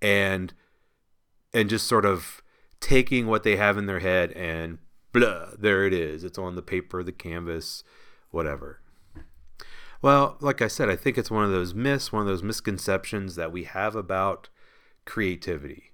and 0.02 0.52
and 1.54 1.70
just 1.70 1.86
sort 1.86 2.04
of 2.04 2.42
taking 2.80 3.26
what 3.26 3.42
they 3.42 3.56
have 3.56 3.78
in 3.78 3.86
their 3.86 4.00
head 4.00 4.32
and 4.32 4.78
blah, 5.12 5.48
there 5.58 5.86
it 5.86 5.92
is. 5.92 6.24
It's 6.24 6.38
on 6.38 6.54
the 6.54 6.62
paper, 6.62 7.02
the 7.02 7.12
canvas, 7.12 7.82
whatever. 8.30 8.80
Well, 10.00 10.36
like 10.40 10.62
I 10.62 10.68
said, 10.68 10.88
I 10.88 10.96
think 10.96 11.18
it's 11.18 11.30
one 11.30 11.44
of 11.44 11.50
those 11.50 11.74
myths, 11.74 12.12
one 12.12 12.22
of 12.22 12.28
those 12.28 12.42
misconceptions 12.42 13.34
that 13.34 13.50
we 13.50 13.64
have 13.64 13.96
about 13.96 14.48
creativity. 15.04 15.92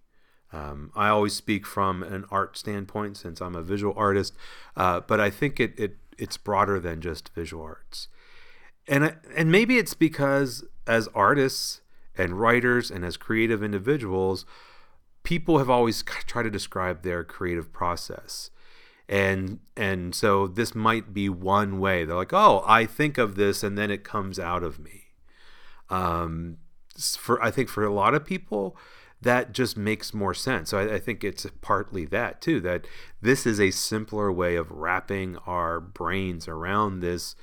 Um, 0.54 0.92
I 0.94 1.08
always 1.08 1.34
speak 1.34 1.66
from 1.66 2.04
an 2.04 2.26
art 2.30 2.56
standpoint 2.56 3.16
since 3.16 3.40
I'm 3.40 3.56
a 3.56 3.62
visual 3.62 3.92
artist, 3.96 4.34
uh, 4.76 5.00
but 5.00 5.18
I 5.18 5.28
think 5.28 5.58
it, 5.58 5.74
it 5.76 5.96
it's 6.16 6.36
broader 6.36 6.78
than 6.78 7.00
just 7.00 7.30
visual 7.34 7.64
arts, 7.64 8.06
and 8.86 9.16
and 9.36 9.50
maybe 9.50 9.78
it's 9.78 9.94
because 9.94 10.64
as 10.86 11.08
artists 11.08 11.80
and 12.16 12.38
writers 12.38 12.88
and 12.88 13.04
as 13.04 13.16
creative 13.16 13.64
individuals, 13.64 14.46
people 15.24 15.58
have 15.58 15.68
always 15.68 16.04
tried 16.04 16.44
to 16.44 16.50
describe 16.50 17.02
their 17.02 17.24
creative 17.24 17.72
process. 17.72 18.50
And 19.08 19.58
and 19.76 20.14
so 20.14 20.46
this 20.46 20.72
might 20.72 21.12
be 21.12 21.28
one 21.28 21.80
way. 21.80 22.04
They're 22.04 22.16
like 22.16 22.32
oh 22.32 22.62
i 22.64 22.86
think 22.86 23.18
of 23.18 23.34
this 23.34 23.62
and 23.64 23.76
then 23.76 23.90
it 23.90 24.04
comes 24.04 24.38
out 24.38 24.62
of 24.62 24.78
me. 24.78 25.06
Um 25.90 26.58
for 27.18 27.42
i 27.42 27.50
think 27.50 27.68
for 27.68 27.84
a 27.84 27.92
lot 27.92 28.14
of 28.14 28.24
people 28.24 28.76
that 29.24 29.52
just 29.52 29.76
makes 29.76 30.14
more 30.14 30.32
sense 30.32 30.70
so 30.70 30.78
I, 30.78 30.94
I 30.94 30.98
think 30.98 31.24
it's 31.24 31.46
partly 31.60 32.04
that 32.06 32.40
too 32.40 32.60
that 32.60 32.86
this 33.20 33.46
is 33.46 33.60
a 33.60 33.70
simpler 33.70 34.30
way 34.30 34.56
of 34.56 34.70
wrapping 34.70 35.36
our 35.46 35.80
brains 35.80 36.48
around 36.48 37.00
this 37.00 37.34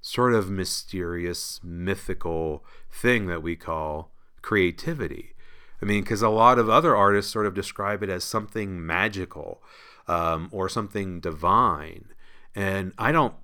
sort 0.00 0.34
of 0.34 0.50
mysterious 0.50 1.60
mythical 1.64 2.64
thing 2.90 3.26
that 3.26 3.42
we 3.42 3.56
call 3.56 4.12
creativity 4.42 5.34
i 5.82 5.84
mean 5.84 6.02
because 6.02 6.22
a 6.22 6.28
lot 6.28 6.58
of 6.58 6.68
other 6.68 6.94
artists 6.94 7.32
sort 7.32 7.46
of 7.46 7.54
describe 7.54 8.02
it 8.02 8.08
as 8.08 8.22
something 8.22 8.84
magical 8.84 9.62
um, 10.08 10.48
or 10.50 10.68
something 10.68 11.20
divine. 11.20 12.06
And 12.54 12.92
I 12.98 13.12
don't 13.12 13.34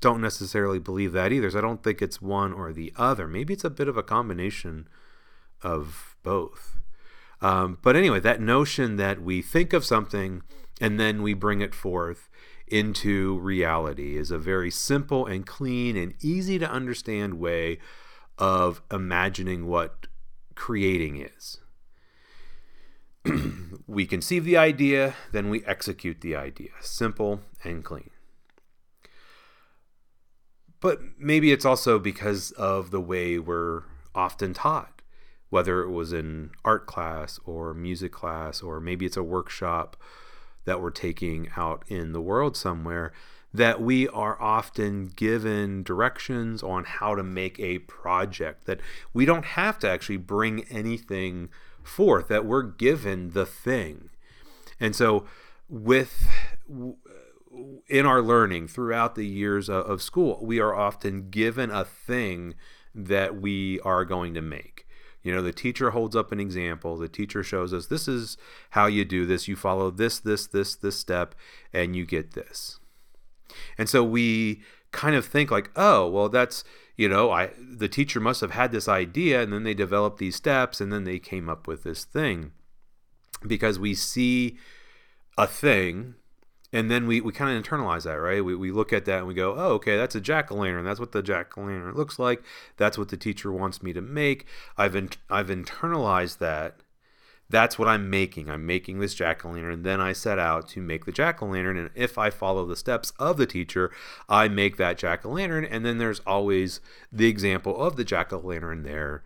don't 0.00 0.20
necessarily 0.20 0.78
believe 0.78 1.12
that 1.12 1.32
either. 1.32 1.50
So 1.50 1.58
I 1.58 1.62
don't 1.62 1.82
think 1.82 2.00
it's 2.00 2.22
one 2.22 2.52
or 2.52 2.72
the 2.72 2.92
other. 2.96 3.26
Maybe 3.26 3.54
it's 3.54 3.64
a 3.64 3.70
bit 3.70 3.88
of 3.88 3.96
a 3.96 4.02
combination 4.02 4.88
of 5.62 6.16
both. 6.22 6.76
Um, 7.40 7.78
but 7.82 7.96
anyway, 7.96 8.20
that 8.20 8.40
notion 8.40 8.96
that 8.96 9.22
we 9.22 9.42
think 9.42 9.72
of 9.72 9.84
something 9.84 10.42
and 10.80 10.98
then 10.98 11.22
we 11.22 11.34
bring 11.34 11.60
it 11.60 11.74
forth 11.74 12.28
into 12.66 13.38
reality 13.38 14.16
is 14.16 14.30
a 14.30 14.38
very 14.38 14.70
simple 14.70 15.26
and 15.26 15.46
clean 15.46 15.96
and 15.96 16.14
easy 16.20 16.58
to 16.58 16.70
understand 16.70 17.34
way 17.34 17.78
of 18.38 18.82
imagining 18.90 19.66
what 19.66 20.06
creating 20.54 21.16
is. 21.16 21.58
we 23.86 24.06
conceive 24.06 24.44
the 24.44 24.56
idea, 24.56 25.14
then 25.32 25.50
we 25.50 25.64
execute 25.64 26.20
the 26.20 26.36
idea. 26.36 26.70
Simple 26.80 27.40
and 27.64 27.84
clean. 27.84 28.10
But 30.80 31.00
maybe 31.18 31.50
it's 31.50 31.64
also 31.64 31.98
because 31.98 32.52
of 32.52 32.90
the 32.90 33.00
way 33.00 33.38
we're 33.38 33.82
often 34.14 34.54
taught, 34.54 34.97
whether 35.50 35.82
it 35.82 35.90
was 35.90 36.12
in 36.12 36.50
art 36.64 36.86
class 36.86 37.40
or 37.44 37.74
music 37.74 38.12
class, 38.12 38.62
or 38.62 38.80
maybe 38.80 39.06
it's 39.06 39.16
a 39.16 39.22
workshop 39.22 39.96
that 40.64 40.82
we're 40.82 40.90
taking 40.90 41.48
out 41.56 41.84
in 41.88 42.12
the 42.12 42.20
world 42.20 42.56
somewhere, 42.56 43.12
that 43.52 43.80
we 43.80 44.06
are 44.08 44.40
often 44.40 45.06
given 45.16 45.82
directions 45.82 46.62
on 46.62 46.84
how 46.84 47.14
to 47.14 47.22
make 47.22 47.58
a 47.58 47.78
project, 47.80 48.66
that 48.66 48.80
we 49.14 49.24
don't 49.24 49.44
have 49.44 49.78
to 49.78 49.88
actually 49.88 50.18
bring 50.18 50.64
anything 50.64 51.48
forth, 51.82 52.28
that 52.28 52.44
we're 52.44 52.62
given 52.62 53.30
the 53.30 53.46
thing. 53.46 54.10
And 54.78 54.94
so, 54.94 55.24
with 55.68 56.28
in 57.88 58.06
our 58.06 58.22
learning 58.22 58.68
throughout 58.68 59.14
the 59.14 59.26
years 59.26 59.68
of, 59.68 60.02
school, 60.02 60.38
we 60.42 60.60
are 60.60 60.74
often 60.74 61.30
given 61.30 61.70
a 61.70 61.84
thing 61.84 62.54
that 62.94 63.40
we 63.40 63.80
are 63.80 64.04
going 64.04 64.34
to 64.34 64.42
make. 64.42 64.86
You 65.22 65.34
know, 65.34 65.42
the 65.42 65.52
teacher 65.52 65.90
holds 65.90 66.14
up 66.14 66.32
an 66.32 66.40
example. 66.40 66.96
The 66.96 67.08
teacher 67.08 67.42
shows 67.42 67.74
us 67.74 67.86
this 67.86 68.08
is 68.08 68.36
how 68.70 68.86
you 68.86 69.04
do 69.04 69.26
this. 69.26 69.48
You 69.48 69.56
follow 69.56 69.90
this, 69.90 70.18
this, 70.18 70.46
this, 70.46 70.76
this 70.76 70.98
step, 70.98 71.34
and 71.72 71.96
you 71.96 72.06
get 72.06 72.32
this. 72.32 72.78
And 73.76 73.88
so 73.88 74.04
we 74.04 74.62
kind 74.92 75.16
of 75.16 75.26
think 75.26 75.50
like, 75.50 75.70
oh, 75.76 76.08
well, 76.08 76.28
that's 76.28 76.64
you 76.98 77.08
know, 77.08 77.30
I 77.30 77.50
the 77.56 77.88
teacher 77.88 78.20
must 78.20 78.40
have 78.40 78.50
had 78.50 78.72
this 78.72 78.88
idea 78.88 79.40
and 79.40 79.52
then 79.52 79.62
they 79.62 79.72
developed 79.72 80.18
these 80.18 80.34
steps 80.36 80.80
and 80.80 80.92
then 80.92 81.04
they 81.04 81.20
came 81.20 81.48
up 81.48 81.66
with 81.66 81.84
this 81.84 82.04
thing. 82.04 82.50
Because 83.46 83.78
we 83.78 83.94
see 83.94 84.58
a 85.38 85.46
thing 85.46 86.16
and 86.72 86.90
then 86.90 87.06
we, 87.06 87.20
we 87.20 87.32
kind 87.32 87.56
of 87.56 87.62
internalize 87.62 88.04
that, 88.04 88.14
right? 88.14 88.44
We, 88.44 88.54
we 88.54 88.70
look 88.70 88.92
at 88.92 89.04
that 89.06 89.18
and 89.18 89.26
we 89.26 89.34
go, 89.34 89.54
oh, 89.56 89.72
okay, 89.74 89.96
that's 89.96 90.14
a 90.14 90.20
jack 90.20 90.52
o' 90.52 90.56
lantern. 90.56 90.84
That's 90.84 91.00
what 91.00 91.12
the 91.12 91.22
jack 91.22 91.56
o' 91.56 91.62
lantern 91.62 91.94
looks 91.94 92.18
like. 92.18 92.42
That's 92.76 92.98
what 92.98 93.08
the 93.08 93.16
teacher 93.16 93.50
wants 93.50 93.82
me 93.82 93.92
to 93.94 94.02
make. 94.02 94.46
I've 94.76 94.94
in, 94.94 95.10
I've 95.30 95.48
internalized 95.48 96.38
that 96.38 96.80
that's 97.50 97.78
what 97.78 97.88
I'm 97.88 98.10
making. 98.10 98.50
I'm 98.50 98.66
making 98.66 98.98
this 98.98 99.14
jack 99.14 99.44
o' 99.44 99.50
lantern. 99.50 99.82
Then 99.82 100.00
I 100.00 100.12
set 100.12 100.38
out 100.38 100.68
to 100.70 100.82
make 100.82 101.06
the 101.06 101.12
jack 101.12 101.42
o' 101.42 101.46
lantern. 101.46 101.78
And 101.78 101.90
if 101.94 102.18
I 102.18 102.28
follow 102.28 102.66
the 102.66 102.76
steps 102.76 103.12
of 103.18 103.38
the 103.38 103.46
teacher, 103.46 103.90
I 104.28 104.48
make 104.48 104.76
that 104.76 104.98
jack 104.98 105.24
o' 105.24 105.30
lantern. 105.30 105.64
And 105.64 105.86
then 105.86 105.96
there's 105.96 106.20
always 106.26 106.80
the 107.10 107.28
example 107.28 107.80
of 107.80 107.96
the 107.96 108.04
jack 108.04 108.32
o' 108.32 108.38
lantern 108.38 108.82
there 108.82 109.22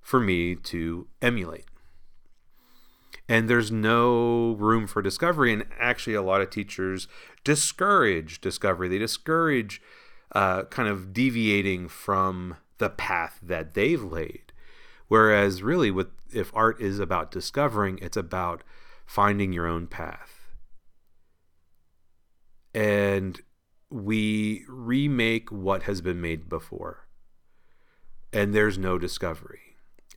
for 0.00 0.20
me 0.20 0.54
to 0.54 1.08
emulate. 1.20 1.64
And 3.28 3.48
there's 3.48 3.70
no 3.70 4.52
room 4.58 4.86
for 4.86 5.02
discovery. 5.02 5.52
And 5.52 5.66
actually, 5.78 6.14
a 6.14 6.22
lot 6.22 6.40
of 6.40 6.50
teachers 6.50 7.08
discourage 7.44 8.40
discovery, 8.40 8.88
they 8.88 8.98
discourage 8.98 9.82
uh, 10.32 10.64
kind 10.64 10.88
of 10.88 11.12
deviating 11.12 11.88
from 11.88 12.56
the 12.78 12.90
path 12.90 13.38
that 13.42 13.74
they've 13.74 14.02
laid. 14.02 14.52
Whereas, 15.08 15.62
really, 15.62 15.90
with 15.90 16.08
if 16.32 16.50
art 16.54 16.80
is 16.80 16.98
about 16.98 17.30
discovering, 17.30 17.98
it's 18.02 18.16
about 18.16 18.62
finding 19.06 19.52
your 19.52 19.66
own 19.66 19.86
path. 19.86 20.46
And 22.74 23.40
we 23.90 24.64
remake 24.68 25.50
what 25.50 25.84
has 25.84 26.02
been 26.02 26.20
made 26.20 26.48
before. 26.48 27.08
And 28.32 28.54
there's 28.54 28.76
no 28.76 28.98
discovery. 28.98 29.67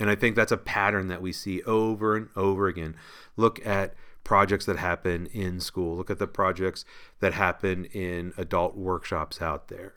And 0.02 0.10
I 0.10 0.16
think 0.16 0.36
that's 0.36 0.52
a 0.52 0.58
pattern 0.58 1.10
that 1.10 1.22
we 1.22 1.32
see 1.32 1.62
over 1.64 2.16
and 2.18 2.30
over 2.36 2.68
again. 2.68 2.96
Look 3.38 3.64
at 3.66 3.94
projects 4.24 4.66
that 4.66 4.78
happen 4.78 5.28
in 5.28 5.60
school, 5.60 5.96
look 5.96 6.10
at 6.10 6.18
the 6.18 6.28
projects 6.28 6.86
that 7.20 7.34
happen 7.34 7.86
in 7.86 8.34
adult 8.36 8.76
workshops 8.76 9.42
out 9.42 9.68
there. 9.68 9.94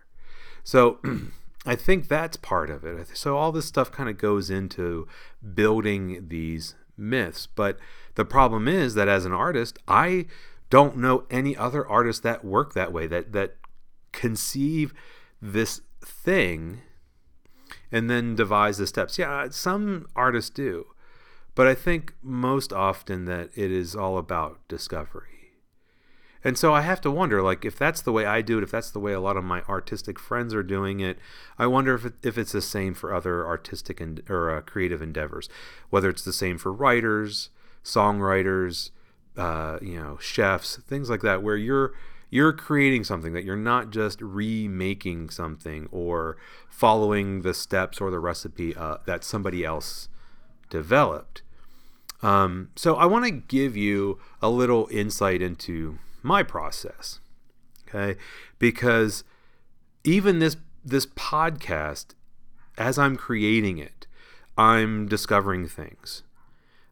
So, 0.63 0.99
I 1.67 1.75
think 1.75 2.09
that's 2.09 2.37
part 2.37 2.69
of 2.69 2.85
it. 2.85 3.17
So 3.17 3.39
all 3.39 3.51
this 3.51 3.65
stuff 3.65 3.91
kind 3.91 4.11
of 4.11 4.19
goes 4.19 4.51
into 4.51 5.09
building 5.55 6.27
these 6.29 6.75
myths. 6.95 7.47
But 7.47 7.79
the 8.17 8.27
problem 8.27 8.69
is 8.69 8.95
that 8.95 9.09
as 9.09 9.25
an 9.25 9.33
artist, 9.33 9.79
I 9.89 10.27
don't 10.69 10.99
know 10.99 11.25
any 11.31 11.57
other 11.57 11.87
artists 11.89 12.21
that 12.21 12.45
work 12.45 12.75
that 12.75 12.93
way, 12.93 13.07
that 13.07 13.33
that 13.33 13.57
conceive 14.13 14.93
this 15.41 15.81
thing 16.03 16.83
and 17.95 18.11
then 18.11 18.35
devise 18.35 18.79
the 18.79 18.89
steps. 18.89 19.21
Yeah, 19.21 19.47
some 19.51 20.09
artists 20.17 20.51
do. 20.51 20.87
But 21.55 21.69
I 21.69 21.75
think 21.75 22.13
most 22.25 22.73
often 22.73 23.25
that 23.27 23.51
it 23.55 23.71
is 23.71 23.95
all 23.95 24.19
about 24.19 24.59
discovery. 24.67 25.53
And 26.43 26.59
so 26.59 26.75
I 26.75 26.81
have 26.81 27.01
to 27.03 27.11
wonder, 27.13 27.41
like, 27.41 27.65
if 27.65 27.79
that's 27.79 28.03
the 28.03 28.11
way 28.11 28.27
I 28.27 28.43
do 28.43 28.59
it, 28.59 28.65
if 28.65 28.73
that's 28.73 28.91
the 28.91 28.99
way 28.99 29.13
a 29.13 29.21
lot 29.21 29.37
of 29.37 29.45
my 29.45 29.63
artistic 29.69 30.19
friends 30.19 30.53
are 30.53 30.65
doing 30.65 30.99
it, 30.99 31.21
I 31.57 31.69
wonder 31.69 31.95
if, 31.95 32.05
it, 32.05 32.15
if 32.25 32.37
it's 32.37 32.51
the 32.51 32.61
same 32.61 32.95
for 32.95 33.15
other 33.15 33.47
artistic 33.47 34.01
and 34.01 34.25
or 34.29 34.51
uh, 34.51 34.61
creative 34.63 35.01
endeavors, 35.01 35.49
whether 35.91 36.11
it's 36.11 36.25
the 36.25 36.33
same 36.33 36.59
for 36.59 36.73
writers, 36.73 37.51
songwriters, 37.85 38.91
uh, 39.37 39.79
you 39.81 40.01
know, 40.01 40.19
chefs, 40.21 40.79
things 40.79 41.09
like 41.09 41.23
that, 41.23 41.45
where 41.45 41.57
you're 41.57 41.95
you're 42.35 42.53
creating 42.53 43.05
something 43.05 43.33
that 43.33 43.45
you're 43.45 43.55
not 43.55 43.91
just 43.91 44.21
remaking 44.21 45.31
something 45.31 45.89
or 45.93 46.37
following 46.69 47.43
the 47.43 47.55
steps 47.55 48.01
or 48.01 48.11
the 48.11 48.19
recipe 48.19 48.75
uh, 48.75 48.97
that 49.07 49.23
somebody 49.23 49.65
else 49.65 50.09
developed. 50.69 51.43
Um, 52.23 52.71
so 52.75 52.97
I 52.97 53.07
want 53.07 53.25
to 53.25 53.31
give 53.31 53.77
you 53.77 54.19
a 54.43 54.49
little 54.49 54.89
insight 54.91 55.43
into 55.43 56.01
my 56.25 56.43
process. 56.43 57.21
Okay? 57.87 58.19
Because 58.59 59.23
even 60.03 60.41
this 60.41 60.57
this 60.85 61.07
podcast 61.07 62.15
as 62.77 62.99
I'm 62.99 63.15
creating 63.15 63.79
it, 63.79 64.09
I'm 64.59 65.07
discovering 65.07 65.69
things. 65.69 66.25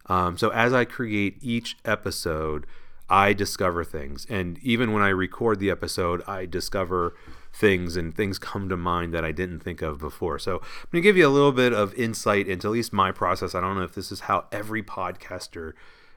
Um, 0.06 0.38
so 0.38 0.50
as 0.50 0.72
I 0.72 0.84
create 0.84 1.38
each 1.40 1.78
episode, 1.84 2.64
I 3.12 3.34
discover 3.34 3.84
things. 3.84 4.26
And 4.30 4.58
even 4.62 4.90
when 4.92 5.02
I 5.02 5.10
record 5.10 5.58
the 5.58 5.70
episode, 5.70 6.22
I 6.26 6.46
discover 6.46 7.14
things 7.52 7.94
and 7.94 8.16
things 8.16 8.38
come 8.38 8.70
to 8.70 8.76
mind 8.76 9.12
that 9.12 9.22
I 9.22 9.32
didn't 9.32 9.60
think 9.60 9.82
of 9.82 9.98
before. 9.98 10.38
So 10.38 10.60
I'm 10.62 10.88
going 10.90 11.02
to 11.02 11.08
give 11.08 11.18
you 11.18 11.28
a 11.28 11.28
little 11.28 11.52
bit 11.52 11.74
of 11.74 11.92
insight 11.92 12.48
into 12.48 12.68
at 12.68 12.70
least 12.70 12.90
my 12.90 13.12
process. 13.12 13.54
I 13.54 13.60
don't 13.60 13.76
know 13.76 13.82
if 13.82 13.94
this 13.94 14.10
is 14.10 14.20
how 14.20 14.46
every 14.50 14.82
podcaster 14.82 15.74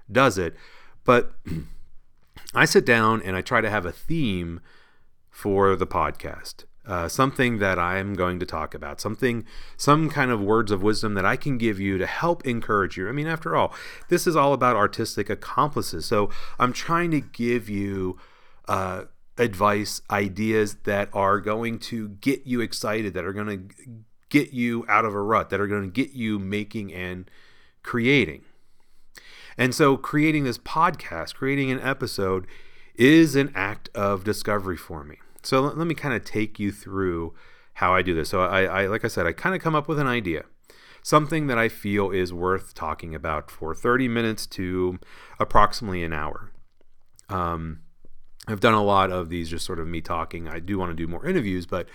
does 0.10 0.38
it, 0.38 0.56
but 1.04 1.34
I 2.56 2.64
sit 2.64 2.86
down 2.86 3.22
and 3.24 3.36
I 3.36 3.42
try 3.42 3.60
to 3.60 3.70
have 3.70 3.86
a 3.86 3.92
theme 3.92 4.62
for 5.30 5.75
the 5.75 5.86
podcast. 5.86 6.64
Uh, 6.88 7.08
something 7.08 7.60
that 7.60 7.80
I 7.80 7.98
am 7.98 8.13
going 8.13 8.39
to 8.39 8.46
talk 8.46 8.74
about, 8.74 9.01
something, 9.01 9.46
some 9.77 10.10
kind 10.10 10.32
of 10.32 10.42
words 10.42 10.72
of 10.72 10.84
wisdom 10.84 11.13
that 11.15 11.25
I 11.25 11.36
can 11.36 11.58
give 11.58 11.80
you 11.80 11.98
to 11.98 12.06
help 12.06 12.46
encourage 12.46 12.98
you. 12.98 13.10
I 13.10 13.12
mean, 13.12 13.27
after 13.27 13.56
all, 13.56 13.74
this 14.10 14.27
is 14.27 14.36
all 14.36 14.54
about 14.54 14.75
artistic 14.75 15.30
accomplices. 15.30 16.06
So 16.06 16.30
I'm 16.60 16.74
trying 16.74 17.12
to 17.12 17.22
give 17.22 17.70
you 17.70 18.18
uh, 18.68 19.06
advice, 19.38 20.01
ideas 20.10 20.75
that 20.84 21.10
are 21.13 21.39
going 21.39 21.80
to 21.80 22.10
get 22.10 22.46
you 22.46 22.62
excited, 22.62 23.13
that 23.13 23.25
are 23.25 23.34
going 23.34 23.48
to 23.48 24.04
get 24.30 24.54
you 24.54 24.86
out 24.88 25.06
of 25.06 25.13
a 25.13 25.22
rut, 25.22 25.50
that 25.50 25.60
are 25.60 25.68
going 25.68 25.84
to 25.84 26.04
get 26.04 26.13
you 26.13 26.39
making 26.39 26.94
and 26.94 27.30
creating. 27.84 28.44
And 29.58 29.74
so, 29.74 29.96
creating 29.96 30.44
this 30.44 30.58
podcast, 30.58 31.36
creating 31.36 31.72
an 31.72 31.80
episode, 31.80 32.46
is 32.96 33.36
an 33.36 33.51
act 33.56 33.89
of 33.96 34.24
discovery 34.24 34.77
for 34.77 35.04
me. 35.04 35.18
So 35.46 35.62
let, 35.62 35.78
let 35.78 35.88
me 35.88 35.96
kind 35.96 36.14
of 36.14 36.24
take 36.24 36.60
you 36.60 36.72
through 36.72 37.34
how 37.75 37.94
I 37.94 38.02
do 38.02 38.16
this. 38.16 38.30
So 38.30 38.42
I, 38.42 38.64
I 38.64 38.88
like 38.88 39.06
I 39.06 39.08
said, 39.08 39.25
I 39.25 39.34
kind 39.34 39.56
of 39.56 39.62
come 39.62 39.75
up 39.75 39.88
with 39.88 40.00
an 40.00 40.08
idea, 40.08 40.44
something 41.04 41.48
that 41.48 41.58
I 41.58 41.70
feel 41.70 42.12
is 42.12 42.34
worth 42.34 42.74
talking 42.74 43.14
about 43.14 43.52
for 43.52 43.75
30 43.75 44.08
minutes 44.08 44.48
to 44.48 45.00
approximately 45.40 46.04
an 46.04 46.14
hour. 46.14 46.52
Um, 47.30 47.82
I've 48.48 48.60
done 48.60 48.74
a 48.75 48.84
lot 48.84 49.12
of 49.12 49.30
these, 49.30 49.50
just 49.50 49.66
sort 49.66 49.80
of 49.80 49.88
me 49.88 50.02
talking. 50.02 50.48
I 50.48 50.60
do 50.60 50.78
want 50.78 50.92
to 50.92 50.96
do 50.96 51.08
more 51.08 51.25
interviews, 51.25 51.66
but 51.66 51.88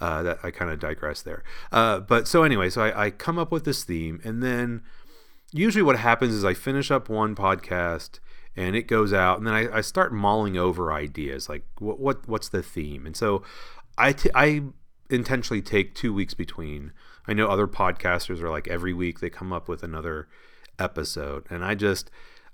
uh, 0.00 0.22
that 0.22 0.38
I 0.42 0.50
kind 0.50 0.70
of 0.70 0.80
digress 0.80 1.22
there. 1.22 1.44
Uh, 1.70 2.00
but 2.00 2.26
so 2.26 2.42
anyway, 2.42 2.70
so 2.70 2.82
I, 2.82 3.06
I 3.06 3.10
come 3.10 3.38
up 3.38 3.52
with 3.52 3.64
this 3.64 3.84
theme, 3.84 4.20
and 4.24 4.42
then 4.42 4.82
usually 5.52 5.82
what 5.82 5.98
happens 5.98 6.32
is 6.32 6.44
I 6.44 6.54
finish 6.54 6.90
up 6.90 7.08
one 7.08 7.34
podcast 7.34 8.20
and 8.58 8.76
it 8.76 8.88
goes 8.88 9.12
out 9.12 9.38
and 9.38 9.46
then 9.46 9.54
I, 9.54 9.78
I 9.78 9.80
start 9.80 10.12
mulling 10.12 10.56
over 10.56 10.92
ideas 10.92 11.48
like 11.48 11.64
what, 11.78 12.00
what 12.00 12.28
what's 12.28 12.48
the 12.48 12.62
theme? 12.62 13.06
And 13.06 13.16
so 13.16 13.42
I, 13.96 14.12
t- 14.12 14.30
I 14.34 14.62
intentionally 15.10 15.62
take 15.62 15.94
two 15.94 16.12
weeks 16.12 16.34
between. 16.34 16.92
I 17.26 17.32
know 17.34 17.48
other 17.48 17.66
podcasters 17.66 18.40
are 18.40 18.50
like 18.50 18.68
every 18.68 18.92
week 18.92 19.20
they 19.20 19.30
come 19.30 19.52
up 19.52 19.68
with 19.68 19.82
another 19.82 20.28
episode 20.78 21.44
and 21.50 21.64
i 21.64 21.74
just 21.74 22.08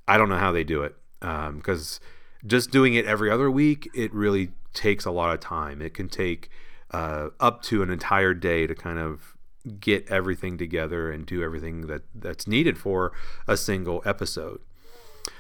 i 0.09 0.17
don't 0.17 0.31
know 0.31 0.39
how 0.39 0.51
they 0.51 0.65
do 0.65 0.83
it 0.83 0.97
because 1.21 2.01
um, 2.03 2.49
just 2.49 2.71
doing 2.71 2.95
it 2.95 3.05
every 3.05 3.31
other 3.31 3.51
week 3.51 3.89
it 3.95 4.13
really 4.15 4.51
takes 4.75 5.05
a 5.05 5.11
lot 5.11 5.33
of 5.33 5.41
time. 5.41 5.81
It 5.81 5.95
can 5.95 6.09
take 6.09 6.51
uh, 6.91 7.29
up 7.41 7.63
to 7.63 7.83
an 7.83 7.91
entire 7.91 8.35
day 8.35 8.67
to 8.67 8.75
kind 8.75 8.99
of 8.99 9.37
get 9.81 10.07
everything 10.11 10.59
together 10.59 11.11
and 11.11 11.25
do 11.25 11.43
everything 11.43 11.83
that 11.83 12.03
that's 12.15 12.47
needed 12.47 12.77
for 12.77 13.13
a 13.49 13.57
single 13.57 14.03
episode 14.05 14.61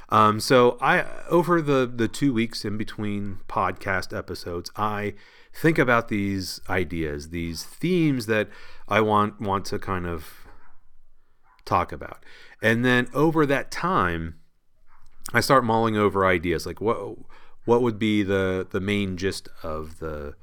um, 0.08 0.40
so 0.40 0.78
I 0.80 1.04
over 1.28 1.60
the 1.60 1.90
the 1.92 2.08
two 2.08 2.32
weeks 2.32 2.64
in 2.64 2.76
between 2.76 3.38
podcast 3.48 4.16
episodes, 4.16 4.70
I 4.76 5.14
think 5.52 5.78
about 5.78 6.08
these 6.08 6.60
ideas, 6.68 7.30
these 7.30 7.64
themes 7.64 8.26
that 8.26 8.48
I 8.88 9.00
want 9.00 9.40
want 9.40 9.64
to 9.66 9.78
kind 9.78 10.06
of 10.06 10.46
talk 11.64 11.92
about, 11.92 12.24
and 12.62 12.84
then 12.84 13.08
over 13.14 13.46
that 13.46 13.70
time, 13.70 14.40
I 15.32 15.40
start 15.40 15.64
mulling 15.64 15.96
over 15.96 16.26
ideas 16.26 16.66
like 16.66 16.80
what 16.80 17.16
what 17.64 17.82
would 17.82 17.98
be 17.98 18.22
the 18.22 18.66
the 18.70 18.80
main 18.80 19.16
gist 19.16 19.48
of 19.62 19.98
the 19.98 20.34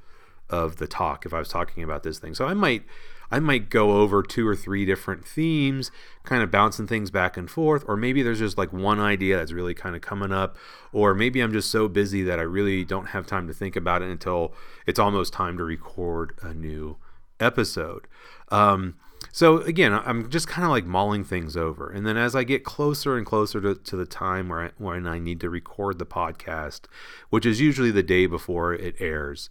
of 0.50 0.76
the 0.76 0.86
talk 0.86 1.24
if 1.24 1.32
I 1.32 1.38
was 1.38 1.48
talking 1.48 1.82
about 1.82 2.02
this 2.02 2.18
thing. 2.18 2.34
So 2.34 2.46
I 2.46 2.54
might 2.54 2.84
I 3.32 3.40
might 3.40 3.70
go 3.70 3.92
over 3.92 4.22
two 4.22 4.46
or 4.46 4.54
three 4.54 4.84
different 4.84 5.26
themes, 5.26 5.90
kind 6.22 6.42
of 6.42 6.50
bouncing 6.50 6.86
things 6.86 7.10
back 7.10 7.38
and 7.38 7.50
forth, 7.50 7.82
or 7.88 7.96
maybe 7.96 8.22
there's 8.22 8.40
just 8.40 8.58
like 8.58 8.74
one 8.74 9.00
idea 9.00 9.38
that's 9.38 9.52
really 9.52 9.72
kind 9.72 9.96
of 9.96 10.02
coming 10.02 10.32
up, 10.32 10.58
or 10.92 11.14
maybe 11.14 11.40
I'm 11.40 11.50
just 11.52 11.70
so 11.70 11.88
busy 11.88 12.22
that 12.24 12.38
I 12.38 12.42
really 12.42 12.84
don't 12.84 13.06
have 13.06 13.26
time 13.26 13.48
to 13.48 13.54
think 13.54 13.74
about 13.74 14.02
it 14.02 14.10
until 14.10 14.52
it's 14.86 14.98
almost 14.98 15.32
time 15.32 15.56
to 15.56 15.64
record 15.64 16.34
a 16.42 16.52
new 16.52 16.98
episode. 17.40 18.06
Um, 18.50 18.96
so 19.32 19.62
again, 19.62 19.94
I'm 19.94 20.28
just 20.28 20.46
kind 20.46 20.66
of 20.66 20.70
like 20.70 20.84
mulling 20.84 21.24
things 21.24 21.56
over, 21.56 21.90
and 21.90 22.06
then 22.06 22.18
as 22.18 22.36
I 22.36 22.44
get 22.44 22.64
closer 22.64 23.16
and 23.16 23.24
closer 23.24 23.62
to, 23.62 23.74
to 23.74 23.96
the 23.96 24.04
time 24.04 24.50
where 24.50 24.60
I, 24.60 24.70
when 24.76 25.06
I 25.06 25.18
need 25.18 25.40
to 25.40 25.48
record 25.48 25.98
the 25.98 26.04
podcast, 26.04 26.82
which 27.30 27.46
is 27.46 27.62
usually 27.62 27.90
the 27.90 28.02
day 28.02 28.26
before 28.26 28.74
it 28.74 28.94
airs. 29.00 29.48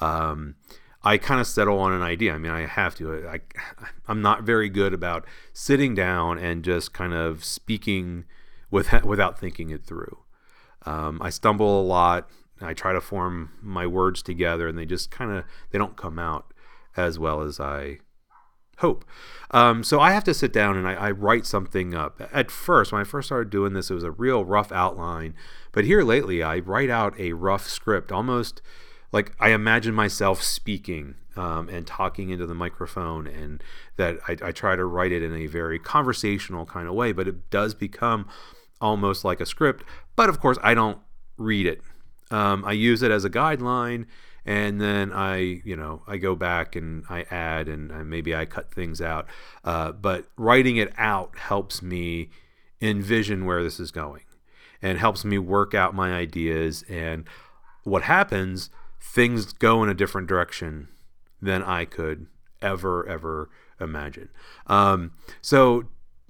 Um, 0.00 0.54
I 1.04 1.18
kind 1.18 1.40
of 1.40 1.46
settle 1.46 1.78
on 1.78 1.92
an 1.92 2.02
idea. 2.02 2.32
I 2.32 2.38
mean, 2.38 2.50
I 2.50 2.66
have 2.66 2.94
to. 2.96 3.28
I, 3.28 3.40
I'm 4.08 4.22
not 4.22 4.42
very 4.42 4.68
good 4.68 4.94
about 4.94 5.26
sitting 5.52 5.94
down 5.94 6.38
and 6.38 6.64
just 6.64 6.92
kind 6.92 7.12
of 7.12 7.44
speaking 7.44 8.24
with, 8.70 8.90
without 9.04 9.38
thinking 9.38 9.70
it 9.70 9.84
through. 9.84 10.18
Um, 10.86 11.20
I 11.22 11.30
stumble 11.30 11.80
a 11.80 11.84
lot. 11.84 12.28
I 12.60 12.72
try 12.72 12.92
to 12.92 13.00
form 13.00 13.50
my 13.60 13.86
words 13.86 14.22
together, 14.22 14.66
and 14.66 14.78
they 14.78 14.86
just 14.86 15.10
kind 15.10 15.30
of 15.30 15.44
they 15.70 15.78
don't 15.78 15.96
come 15.96 16.18
out 16.18 16.52
as 16.96 17.18
well 17.18 17.42
as 17.42 17.60
I 17.60 17.98
hope. 18.78 19.04
Um, 19.50 19.84
so 19.84 20.00
I 20.00 20.12
have 20.12 20.24
to 20.24 20.34
sit 20.34 20.52
down 20.52 20.76
and 20.76 20.86
I, 20.86 20.94
I, 20.94 21.10
write 21.12 21.46
something 21.46 21.94
up. 21.94 22.20
At 22.32 22.50
first, 22.50 22.90
when 22.90 23.00
I 23.00 23.04
first 23.04 23.28
started 23.28 23.50
doing 23.50 23.72
this, 23.72 23.90
it 23.90 23.94
was 23.94 24.02
a 24.02 24.10
real 24.10 24.44
rough 24.44 24.72
outline. 24.72 25.34
But 25.70 25.84
here 25.84 26.02
lately, 26.02 26.42
I 26.42 26.58
write 26.58 26.90
out 26.90 27.18
a 27.18 27.34
rough 27.34 27.68
script, 27.68 28.10
almost 28.10 28.62
like 29.14 29.32
I 29.38 29.50
imagine 29.50 29.94
myself 29.94 30.42
speaking 30.42 31.14
um, 31.36 31.68
and 31.68 31.86
talking 31.86 32.30
into 32.30 32.46
the 32.46 32.54
microphone, 32.54 33.28
and 33.28 33.62
that 33.96 34.18
I, 34.26 34.36
I, 34.42 34.50
try 34.50 34.74
to 34.74 34.84
write 34.84 35.12
it 35.12 35.22
in 35.22 35.32
a 35.32 35.46
very 35.46 35.78
conversational 35.78 36.66
kind 36.66 36.88
of 36.88 36.94
way, 36.94 37.12
but 37.12 37.28
it 37.28 37.48
does 37.48 37.74
become 37.74 38.28
almost 38.80 39.24
like 39.24 39.40
a 39.40 39.46
script. 39.46 39.84
But 40.16 40.28
of 40.28 40.40
course, 40.40 40.58
I 40.64 40.74
don't 40.74 40.98
read 41.36 41.66
it. 41.66 41.80
Um, 42.32 42.64
I 42.64 42.72
use 42.72 43.04
it 43.04 43.12
as 43.12 43.24
a 43.24 43.30
guideline, 43.30 44.06
and 44.44 44.80
then 44.80 45.12
I, 45.12 45.62
you 45.64 45.76
know, 45.76 46.02
I 46.08 46.16
go 46.16 46.34
back 46.34 46.74
and 46.74 47.04
I 47.08 47.24
add, 47.30 47.68
and 47.68 47.92
uh, 47.92 48.04
maybe 48.04 48.34
I 48.34 48.46
cut 48.46 48.74
things 48.74 49.00
out. 49.00 49.28
Uh, 49.62 49.92
but 49.92 50.26
writing 50.36 50.76
it 50.76 50.92
out 50.98 51.38
helps 51.38 51.82
me 51.82 52.30
envision 52.80 53.44
where 53.44 53.62
this 53.62 53.78
is 53.78 53.92
going, 53.92 54.24
and 54.82 54.98
helps 54.98 55.24
me 55.24 55.38
work 55.38 55.72
out 55.72 55.94
my 55.94 56.12
ideas. 56.12 56.84
And 56.88 57.28
what 57.84 58.02
happens 58.02 58.70
things 59.04 59.52
go 59.52 59.82
in 59.82 59.88
a 59.88 59.94
different 59.94 60.26
direction 60.26 60.88
than 61.40 61.62
I 61.62 61.84
could 61.84 62.26
ever, 62.62 63.06
ever 63.06 63.50
imagine. 63.80 64.30
Um, 64.66 65.12
so, 65.42 65.84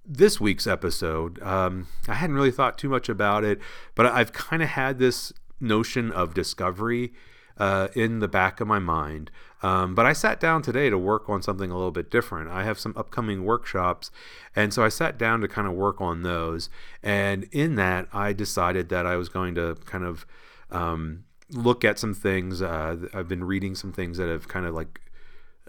this 0.06 0.38
week's 0.38 0.66
episode, 0.66 1.42
um, 1.42 1.86
I 2.06 2.14
hadn't 2.14 2.36
really 2.36 2.50
thought 2.50 2.76
too 2.76 2.90
much 2.90 3.08
about 3.08 3.42
it, 3.42 3.58
but 3.94 4.04
I've 4.04 4.34
kind 4.34 4.62
of 4.62 4.68
had 4.68 4.98
this 4.98 5.32
notion 5.60 6.12
of 6.12 6.34
discovery 6.34 7.14
uh, 7.56 7.88
in 7.94 8.18
the 8.18 8.28
back 8.28 8.60
of 8.60 8.68
my 8.68 8.78
mind. 8.78 9.30
Um, 9.62 9.94
but 9.94 10.04
I 10.04 10.12
sat 10.12 10.40
down 10.40 10.60
today 10.60 10.90
to 10.90 10.98
work 10.98 11.30
on 11.30 11.40
something 11.40 11.70
a 11.70 11.74
little 11.74 11.90
bit 11.90 12.10
different. 12.10 12.50
I 12.50 12.64
have 12.64 12.78
some 12.78 12.92
upcoming 12.98 13.44
workshops, 13.44 14.10
and 14.54 14.74
so 14.74 14.84
I 14.84 14.90
sat 14.90 15.16
down 15.16 15.40
to 15.40 15.48
kind 15.48 15.66
of 15.66 15.72
work 15.72 16.02
on 16.02 16.22
those. 16.22 16.68
And 17.02 17.44
in 17.50 17.76
that, 17.76 18.08
I 18.12 18.34
decided 18.34 18.90
that 18.90 19.06
I 19.06 19.16
was 19.16 19.30
going 19.30 19.54
to 19.54 19.76
kind 19.86 20.04
of 20.04 20.26
um, 20.70 21.24
look 21.54 21.84
at 21.84 21.98
some 21.98 22.14
things. 22.14 22.60
Uh, 22.60 23.08
I've 23.14 23.28
been 23.28 23.44
reading 23.44 23.74
some 23.74 23.92
things 23.92 24.18
that 24.18 24.28
have 24.28 24.48
kind 24.48 24.66
of 24.66 24.74
like 24.74 25.00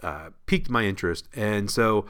uh, 0.02 0.30
piqued 0.46 0.68
my 0.68 0.84
interest, 0.84 1.28
and 1.34 1.70
so 1.70 2.06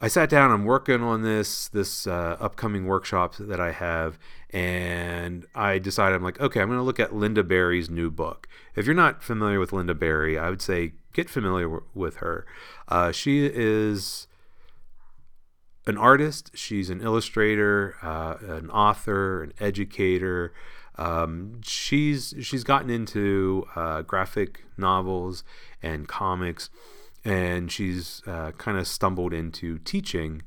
I 0.00 0.08
sat 0.08 0.28
down. 0.28 0.50
I'm 0.50 0.64
working 0.64 1.02
on 1.02 1.22
this 1.22 1.68
this 1.68 2.06
uh, 2.06 2.36
upcoming 2.38 2.86
workshop 2.86 3.36
that 3.36 3.60
I 3.60 3.72
have, 3.72 4.18
and 4.50 5.46
I 5.54 5.78
decided 5.78 6.16
I'm 6.16 6.22
like, 6.22 6.40
okay, 6.40 6.60
I'm 6.60 6.68
going 6.68 6.78
to 6.78 6.84
look 6.84 7.00
at 7.00 7.10
Lynda 7.10 7.46
Barry's 7.46 7.88
new 7.88 8.10
book. 8.10 8.46
If 8.74 8.86
you're 8.86 8.94
not 8.94 9.22
familiar 9.22 9.58
with 9.58 9.70
Lynda 9.70 9.98
Barry, 9.98 10.38
I 10.38 10.50
would 10.50 10.60
say 10.62 10.92
get 11.14 11.30
familiar 11.30 11.64
w- 11.64 11.84
with 11.94 12.16
her. 12.16 12.44
Uh, 12.88 13.10
she 13.10 13.46
is 13.46 14.26
an 15.86 15.96
artist. 15.96 16.50
She's 16.54 16.90
an 16.90 17.00
illustrator, 17.00 17.96
uh, 18.02 18.36
an 18.42 18.70
author, 18.70 19.42
an 19.42 19.52
educator. 19.60 20.52
Um, 20.98 21.60
she's 21.62 22.34
she's 22.40 22.64
gotten 22.64 22.90
into 22.90 23.66
uh, 23.74 24.02
graphic 24.02 24.64
novels 24.76 25.44
and 25.82 26.08
comics, 26.08 26.70
and 27.24 27.70
she's 27.70 28.22
uh, 28.26 28.52
kind 28.52 28.78
of 28.78 28.86
stumbled 28.86 29.32
into 29.32 29.78
teaching. 29.78 30.42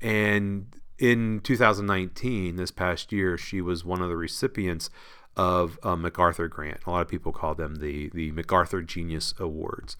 And 0.00 0.66
in 0.98 1.40
2019, 1.40 2.56
this 2.56 2.70
past 2.70 3.12
year, 3.12 3.38
she 3.38 3.60
was 3.60 3.84
one 3.84 4.02
of 4.02 4.08
the 4.08 4.16
recipients 4.16 4.90
of 5.36 5.78
a 5.84 5.96
MacArthur 5.96 6.48
grant. 6.48 6.80
A 6.86 6.90
lot 6.90 7.02
of 7.02 7.08
people 7.08 7.32
call 7.32 7.54
them 7.54 7.76
the 7.76 8.10
the 8.10 8.32
MacArthur 8.32 8.82
Genius 8.82 9.32
Awards. 9.38 9.96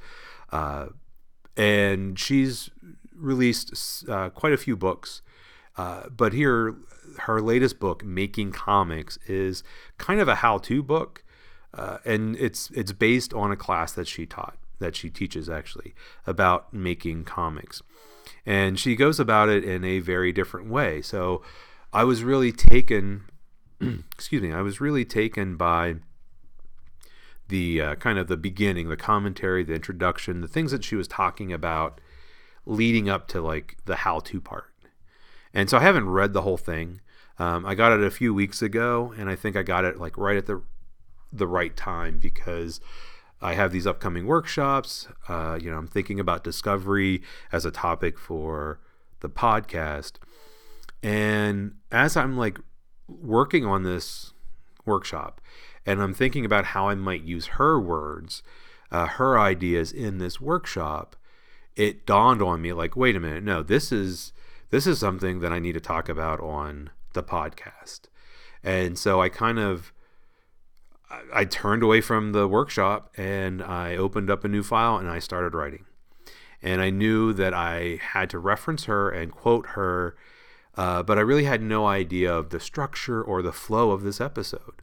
Uh, 0.51 0.87
and 1.57 2.19
she's 2.19 2.71
released 3.15 4.09
uh, 4.09 4.31
quite 4.31 4.53
a 4.53 4.57
few 4.57 4.77
books. 4.77 5.23
Uh, 5.77 6.09
but 6.09 6.33
here, 6.33 6.77
her 7.21 7.41
latest 7.41 7.79
book, 7.79 8.05
Making 8.05 8.53
Comics, 8.53 9.19
is 9.27 9.63
kind 9.99 10.21
of 10.21 10.29
a 10.29 10.37
how-to 10.37 10.83
book, 10.83 11.25
uh, 11.75 11.99
and 12.05 12.37
it's 12.37 12.71
it's 12.71 12.93
based 12.93 13.35
on 13.35 13.53
a 13.53 13.57
class 13.57 13.93
that 13.93 14.09
she 14.09 14.27
taught, 14.27 14.57
that 14.79 14.97
she 14.97 15.11
teaches 15.11 15.49
actually 15.49 15.95
about 16.27 16.73
making 16.73 17.25
comics, 17.25 17.83
and 18.47 18.79
she 18.79 18.97
goes 18.97 19.21
about 19.21 19.49
it 19.49 19.65
in 19.65 19.85
a 19.85 20.01
very 20.01 20.33
different 20.33 20.69
way. 20.69 21.03
So, 21.03 21.43
I 21.93 22.05
was 22.05 22.23
really 22.23 22.53
taken, 22.53 23.25
excuse 23.81 24.43
me, 24.43 24.53
I 24.53 24.63
was 24.63 24.81
really 24.81 25.05
taken 25.05 25.57
by 25.57 25.97
the 27.49 27.81
uh, 27.81 27.95
kind 27.97 28.19
of 28.19 28.29
the 28.29 28.37
beginning, 28.37 28.89
the 28.89 28.97
commentary, 28.97 29.65
the 29.65 29.75
introduction, 29.75 30.41
the 30.41 30.49
things 30.49 30.71
that 30.71 30.85
she 30.85 30.97
was 30.97 31.09
talking 31.09 31.53
about 31.53 32.01
leading 32.67 33.09
up 33.09 33.27
to 33.29 33.41
like 33.41 33.79
the 33.87 33.97
how 33.97 34.21
to 34.21 34.41
part. 34.41 34.67
And 35.59 35.69
so 35.69 35.77
I 35.77 35.81
haven't 35.81 36.09
read 36.09 36.35
the 36.35 36.43
whole 36.43 36.57
thing. 36.57 37.01
Um, 37.37 37.67
I 37.67 37.75
got 37.75 37.91
it 37.91 38.01
a 38.01 38.13
few 38.13 38.33
weeks 38.33 38.63
ago, 38.63 39.13
and 39.19 39.29
I 39.29 39.35
think 39.35 39.57
I 39.57 39.65
got 39.65 39.85
it 39.85 39.99
like 39.99 40.17
right 40.17 40.37
at 40.37 40.47
the 40.47 40.63
the 41.33 41.49
right 41.49 41.77
time 41.77 42.21
because 42.21 42.81
I 43.43 43.55
have 43.55 43.73
these 43.73 43.85
upcoming 43.85 44.27
workshops. 44.27 45.09
Uh, 45.27 45.59
you 45.61 45.69
know, 45.69 45.77
I'm 45.77 45.89
thinking 45.89 46.21
about 46.21 46.45
discovery 46.45 47.23
as 47.51 47.65
a 47.65 47.73
topic 47.73 48.21
for 48.21 48.79
the 49.19 49.29
podcast, 49.29 50.13
and 51.03 51.75
as 51.91 52.17
I'm 52.17 52.37
like 52.37 52.61
working 53.09 53.67
on 53.67 53.83
this 53.83 54.35
workshop, 54.85 55.41
and 55.85 56.01
I'm 56.01 56.15
thinking 56.15 56.45
about 56.45 56.67
how 56.67 56.89
I 56.89 56.95
might 56.95 57.25
use 57.25 57.47
her 57.59 57.81
words, 57.81 58.45
uh, 58.93 59.07
her 59.07 59.37
ideas 59.37 59.91
in 59.91 60.19
this 60.19 60.41
workshop, 60.41 61.17
it 61.75 62.07
dawned 62.07 62.43
on 62.43 62.63
me 62.63 62.73
like, 62.73 62.95
wait 62.95 63.17
a 63.17 63.21
minute, 63.21 63.43
no, 63.43 63.65
this 63.65 63.91
is 63.91 64.33
this 64.71 64.87
is 64.87 64.99
something 64.99 65.41
that 65.41 65.53
I 65.53 65.59
need 65.59 65.73
to 65.73 65.81
talk 65.81 66.09
about 66.09 66.41
on 66.41 66.91
the 67.13 67.23
podcast. 67.23 68.03
And 68.63 68.99
so 68.99 69.21
I 69.21 69.29
kind 69.29 69.59
of 69.59 69.93
I 71.33 71.45
turned 71.47 71.83
away 71.83 72.01
from 72.01 72.33
the 72.33 72.47
workshop 72.47 73.13
and 73.17 73.63
I 73.63 73.97
opened 73.97 74.31
up 74.31 74.45
a 74.45 74.49
new 74.49 74.63
file 74.63 74.99
and 74.99 75.09
I 75.09 75.21
started 75.21 75.55
writing. 75.55 75.87
And 76.63 76.83
I 76.83 76.91
knew 76.91 77.33
that 77.33 77.55
I 77.55 77.99
had 78.03 78.29
to 78.31 78.39
reference 78.39 78.85
her 78.85 79.11
and 79.11 79.33
quote 79.33 79.69
her, 79.69 80.17
uh, 80.77 81.03
but 81.03 81.17
I 81.17 81.23
really 81.23 81.45
had 81.45 81.63
no 81.63 81.87
idea 81.87 82.35
of 82.35 82.51
the 82.51 82.61
structure 82.61 83.23
or 83.23 83.43
the 83.43 83.53
flow 83.53 83.93
of 83.93 84.03
this 84.03 84.21
episode. 84.21 84.83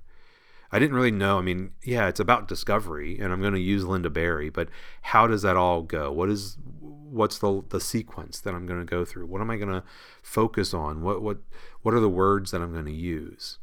I 0.72 0.80
didn't 0.80 0.96
really 0.96 1.12
know. 1.12 1.38
I 1.38 1.42
mean, 1.42 1.72
yeah, 1.84 2.08
it's 2.08 2.20
about 2.20 2.48
discovery, 2.48 3.20
and 3.20 3.32
I'm 3.32 3.42
going 3.42 3.54
to 3.54 3.60
use 3.60 3.84
Lynda 3.84 4.12
Barry, 4.12 4.50
but 4.50 4.70
how 5.02 5.28
does 5.28 5.42
that 5.44 5.56
all 5.58 5.82
go? 5.82 6.12
What 6.12 6.30
is 6.30 6.58
what's 6.82 7.38
the 7.38 7.64
the 7.70 7.80
sequence 7.80 8.40
that 8.42 8.54
I'm 8.54 8.66
going 8.66 8.80
to 8.80 8.86
go 8.86 9.06
through? 9.06 9.28
What 9.28 9.42
am 9.42 9.50
I 9.50 9.58
going 9.58 9.70
to 9.70 9.84
focus 10.22 10.74
on? 10.74 11.02
What 11.02 11.22
what 11.22 11.38
what 11.82 11.94
are 11.94 12.00
the 12.00 12.10
words 12.10 12.52
that 12.52 12.62
I'm 12.62 12.74
going 12.74 12.86
to 12.86 12.92
use? 12.92 13.60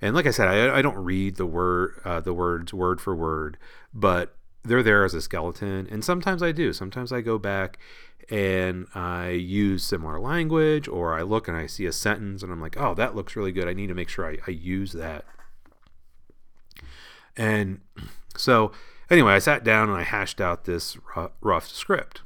And 0.00 0.14
like 0.14 0.26
I 0.26 0.30
said, 0.30 0.48
I, 0.48 0.78
I 0.78 0.82
don't 0.82 0.96
read 0.96 1.36
the 1.36 1.46
word 1.46 2.00
uh, 2.04 2.20
the 2.20 2.34
words 2.34 2.72
word 2.72 3.00
for 3.00 3.14
word, 3.14 3.58
but 3.92 4.36
they're 4.64 4.82
there 4.82 5.04
as 5.04 5.14
a 5.14 5.20
skeleton. 5.20 5.88
And 5.90 6.04
sometimes 6.04 6.42
I 6.42 6.52
do. 6.52 6.72
Sometimes 6.72 7.12
I 7.12 7.20
go 7.20 7.38
back 7.38 7.78
and 8.30 8.86
I 8.94 9.30
use 9.30 9.82
similar 9.82 10.20
language, 10.20 10.86
or 10.86 11.14
I 11.14 11.22
look 11.22 11.48
and 11.48 11.56
I 11.56 11.66
see 11.66 11.86
a 11.86 11.92
sentence 11.92 12.42
and 12.42 12.52
I'm 12.52 12.60
like, 12.60 12.76
oh, 12.78 12.94
that 12.94 13.16
looks 13.16 13.36
really 13.36 13.52
good. 13.52 13.68
I 13.68 13.72
need 13.72 13.86
to 13.86 13.94
make 13.94 14.08
sure 14.08 14.26
I, 14.26 14.38
I 14.46 14.50
use 14.50 14.92
that. 14.92 15.24
And 17.38 17.80
so, 18.36 18.72
anyway, 19.08 19.32
I 19.32 19.38
sat 19.38 19.64
down 19.64 19.88
and 19.88 19.96
I 19.96 20.02
hashed 20.02 20.40
out 20.40 20.64
this 20.64 20.98
rough 21.40 21.68
script. 21.68 22.22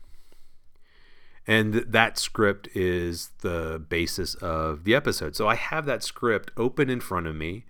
And 1.46 1.74
that 1.74 2.18
script 2.18 2.68
is 2.74 3.30
the 3.40 3.84
basis 3.88 4.34
of 4.36 4.84
the 4.84 4.94
episode. 4.94 5.36
So 5.36 5.48
I 5.48 5.56
have 5.56 5.86
that 5.86 6.02
script 6.02 6.50
open 6.56 6.88
in 6.88 7.00
front 7.00 7.26
of 7.26 7.36
me, 7.36 7.64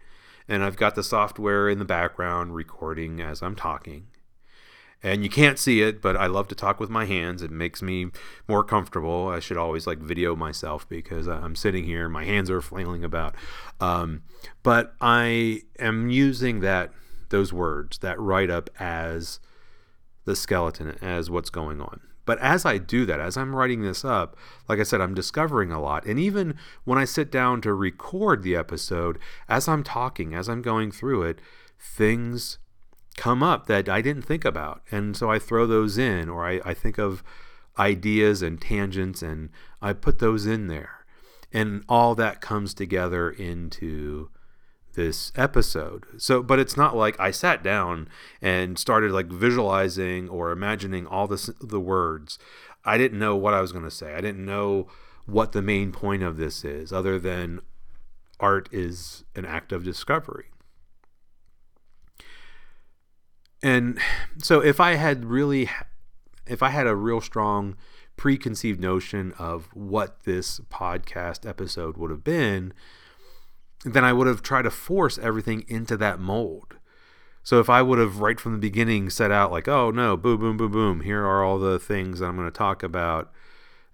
and 0.47 0.63
I've 0.63 0.77
got 0.77 0.95
the 0.95 1.03
software 1.03 1.69
in 1.69 1.79
the 1.79 1.85
background 1.85 2.55
recording 2.55 3.21
as 3.21 3.43
I'm 3.43 3.57
talking. 3.57 4.09
And 5.03 5.25
you 5.25 5.31
can't 5.31 5.59
see 5.59 5.83
it, 5.83 6.01
but 6.01 6.17
I 6.17 6.27
love 6.27 6.47
to 6.49 6.55
talk 6.55 6.79
with 6.79 6.91
my 6.91 7.07
hands. 7.07 7.43
It 7.43 7.51
makes 7.51 7.83
me 7.83 8.13
more 8.47 8.63
comfortable. 8.63 9.29
I 9.29 9.41
should 9.41 9.57
always 9.57 9.85
like 9.85 9.99
video 9.99 10.37
myself 10.37 10.89
because 10.89 11.27
I'm 11.27 11.57
sitting 11.57 11.85
here, 11.85 12.05
and 12.05 12.13
my 12.13 12.25
hands 12.25 12.51
are 12.51 12.61
flailing 12.61 13.03
about. 13.03 13.35
Um, 13.81 14.23
but 14.63 14.95
I 15.01 15.63
am 15.81 16.09
using 16.09 16.61
that 16.61 16.93
those 17.33 17.53
words, 17.53 17.99
that 17.99 18.21
write 18.21 18.51
up 18.51 18.71
as 18.79 19.41
the 20.25 20.37
skeleton, 20.37 20.97
as 21.03 21.29
what's 21.29 21.51
going 21.51 21.81
on. 21.81 22.01
But 22.25 22.39
as 22.39 22.65
I 22.65 22.79
do 22.79 23.05
that, 23.07 23.19
as 23.19 23.37
I'm 23.37 23.57
writing 23.57 23.83
this 23.83 24.05
up, 24.05 24.37
like 24.69 24.79
I 24.79 24.85
said, 24.85 25.01
I'm 25.01 25.15
discovering 25.15 25.73
a 25.73 25.81
lot. 25.81 26.07
And 26.07 26.21
even 26.21 26.57
when 26.85 26.99
I 26.99 27.05
sit 27.05 27.33
down 27.33 27.61
to 27.63 27.75
record 27.75 28.45
the 28.45 28.55
episode, 28.55 29.19
as 29.49 29.67
I'm 29.67 29.83
talking, 29.83 30.33
as 30.33 30.49
I'm 30.49 30.63
going 30.63 30.93
through 30.93 31.25
it, 31.25 31.41
things 31.81 32.59
come 33.17 33.43
up 33.43 33.67
that 33.67 33.89
I 33.89 34.01
didn't 34.01 34.23
think 34.23 34.45
about. 34.45 34.83
And 34.91 35.17
so 35.17 35.31
I 35.31 35.41
throw 35.41 35.67
those 35.67 35.99
in, 35.99 36.29
or 36.29 36.47
I, 36.47 36.61
I 36.65 36.75
think 36.75 36.97
of 36.97 37.25
ideas 37.79 38.43
and 38.43 38.61
tangents 38.61 39.23
and 39.23 39.51
I 39.81 39.93
put 39.93 40.19
those 40.19 40.47
in 40.47 40.69
there. 40.69 41.05
And 41.53 41.85
all 41.89 42.15
that 42.15 42.41
comes 42.41 42.73
together 42.73 43.31
into 43.31 44.31
this 44.95 45.33
episode. 45.37 46.07
So, 46.19 46.43
but 46.43 46.59
it's 46.59 46.77
not 46.77 46.97
like 46.97 47.19
I 47.19 47.31
sat 47.31 47.63
down 47.63 48.09
and 48.41 48.79
started 48.79 49.13
like 49.13 49.27
visualizing 49.27 50.29
or 50.29 50.51
imagining 50.51 51.07
all 51.07 51.27
this 51.27 51.51
the 51.61 51.81
words. 51.81 52.39
I 52.85 52.99
didn't 52.99 53.19
know 53.19 53.37
what 53.37 53.55
I 53.55 53.61
was 53.61 53.73
going 53.73 53.85
to 53.85 53.91
say. 53.91 54.15
I 54.15 54.21
didn't 54.21 54.45
know 54.45 54.89
what 55.27 55.53
the 55.53 55.63
main 55.63 55.93
point 55.93 56.23
of 56.23 56.37
this 56.37 56.65
is 56.65 56.93
other 56.93 57.19
than 57.19 57.61
art 58.41 58.69
is 58.73 59.25
an 59.37 59.45
act 59.45 59.73
of 59.73 59.85
discovery. 59.85 60.47
And 63.63 63.99
so 64.39 64.61
if 64.61 64.81
I 64.81 64.95
had 64.95 65.25
really 65.25 65.71
if 66.47 66.63
I 66.63 66.71
had 66.71 66.87
a 66.87 66.97
real 66.97 67.21
strong 67.21 67.77
preconceived 68.17 68.81
notion 68.81 69.33
of 69.39 69.69
what 69.73 70.25
this 70.25 70.61
podcast 70.71 71.49
episode 71.49 71.97
would 71.97 72.11
have 72.11 72.25
been, 72.25 72.73
then 73.85 74.05
I 74.05 74.13
would 74.13 74.27
have 74.27 74.43
tried 74.43 74.63
to 74.63 74.71
force 74.71 75.19
everything 75.19 75.65
into 75.69 75.97
that 75.97 76.21
mold. 76.21 76.77
So 77.43 77.59
if 77.59 77.69
I 77.69 77.83
would 77.83 77.99
have 77.99 78.21
right 78.21 78.39
from 78.39 78.53
the 78.53 78.59
beginning 78.59 79.11
set 79.11 79.33
out 79.33 79.51
like, 79.51 79.67
oh 79.67 79.91
no, 79.91 80.17
boom, 80.17 80.39
boom, 80.39 80.57
boom, 80.57 80.73
boom, 80.73 81.01
here 81.01 81.25
are 81.25 81.43
all 81.43 81.59
the 81.59 81.79
things 81.79 82.21
that 82.21 82.27
I'm 82.27 82.37
going 82.37 82.47
to 82.47 82.53
talk 82.57 82.83
about, 82.83 83.33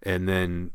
and 0.02 0.28
then 0.28 0.70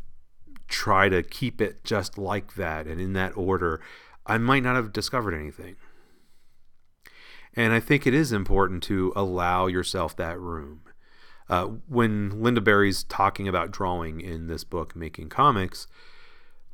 try 0.68 1.08
to 1.10 1.22
keep 1.22 1.62
it 1.62 1.84
just 1.84 2.18
like 2.18 2.56
that 2.56 2.88
and 2.88 3.00
in 3.00 3.14
that 3.14 3.38
order, 3.38 3.80
I 4.26 4.38
might 4.40 4.64
not 4.64 4.76
have 4.76 4.92
discovered 4.92 5.34
anything. 5.36 5.76
And 7.56 7.74
I 7.74 7.80
think 7.80 8.08
it 8.08 8.16
is 8.16 8.32
important 8.32 8.82
to 8.84 9.14
allow 9.16 9.68
yourself 9.68 10.16
that 10.16 10.40
room. 10.40 10.82
Uh, 11.50 11.66
when 11.88 12.32
Lynda 12.32 12.64
Barry's 12.64 13.04
talking 13.04 13.48
about 13.48 13.70
drawing 13.70 14.22
in 14.22 14.48
this 14.48 14.64
book, 14.64 14.96
Making 14.96 15.30
Comics, 15.30 15.86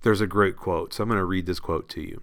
there's 0.03 0.21
a 0.21 0.27
great 0.27 0.55
quote. 0.55 0.93
So 0.93 1.03
I'm 1.03 1.09
going 1.09 1.17
to 1.17 1.25
read 1.25 1.47
this 1.47 1.59
quote 1.59 1.89
to 1.89 2.01
you. 2.01 2.21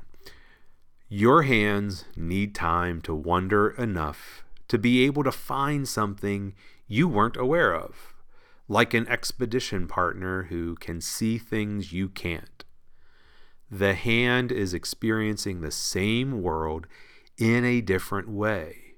Your 1.08 1.42
hands 1.42 2.04
need 2.16 2.52
time 2.52 3.00
to 3.02 3.14
wonder 3.14 3.68
enough 3.70 4.44
to 4.66 4.76
be 4.76 5.04
able 5.04 5.22
to 5.22 5.30
find 5.30 5.86
something 5.86 6.52
you 6.88 7.06
weren't 7.06 7.36
aware 7.36 7.72
of, 7.74 8.14
like 8.68 8.92
an 8.92 9.06
expedition 9.06 9.86
partner 9.86 10.44
who 10.44 10.74
can 10.74 11.00
see 11.00 11.38
things 11.38 11.92
you 11.92 12.08
can't. 12.08 12.64
The 13.70 13.94
hand 13.94 14.50
is 14.50 14.74
experiencing 14.74 15.60
the 15.60 15.70
same 15.70 16.42
world 16.42 16.88
in 17.38 17.64
a 17.64 17.80
different 17.80 18.28
way. 18.28 18.94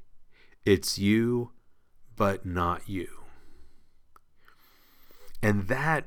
It's 0.64 0.98
you, 0.98 1.52
but 2.16 2.46
not 2.46 2.88
you. 2.88 3.08
And 5.42 5.68
that 5.68 6.06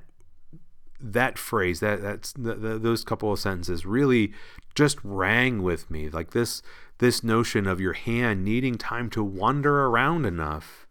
that 1.02 1.38
phrase 1.38 1.80
that 1.80 2.02
that's 2.02 2.34
those 2.38 3.04
couple 3.04 3.32
of 3.32 3.40
sentences 3.40 3.86
really 3.86 4.34
just 4.76 4.98
rang 5.04 5.64
with 5.64 5.90
me. 5.90 6.10
Like 6.10 6.32
this 6.32 6.62
this 7.00 7.24
notion 7.24 7.68
of 7.68 7.82
your 7.82 7.94
hand 7.94 8.46
needing 8.46 8.78
time 8.78 9.10
to 9.10 9.24
wander 9.24 9.86
around 9.86 10.26
enough 10.26 10.88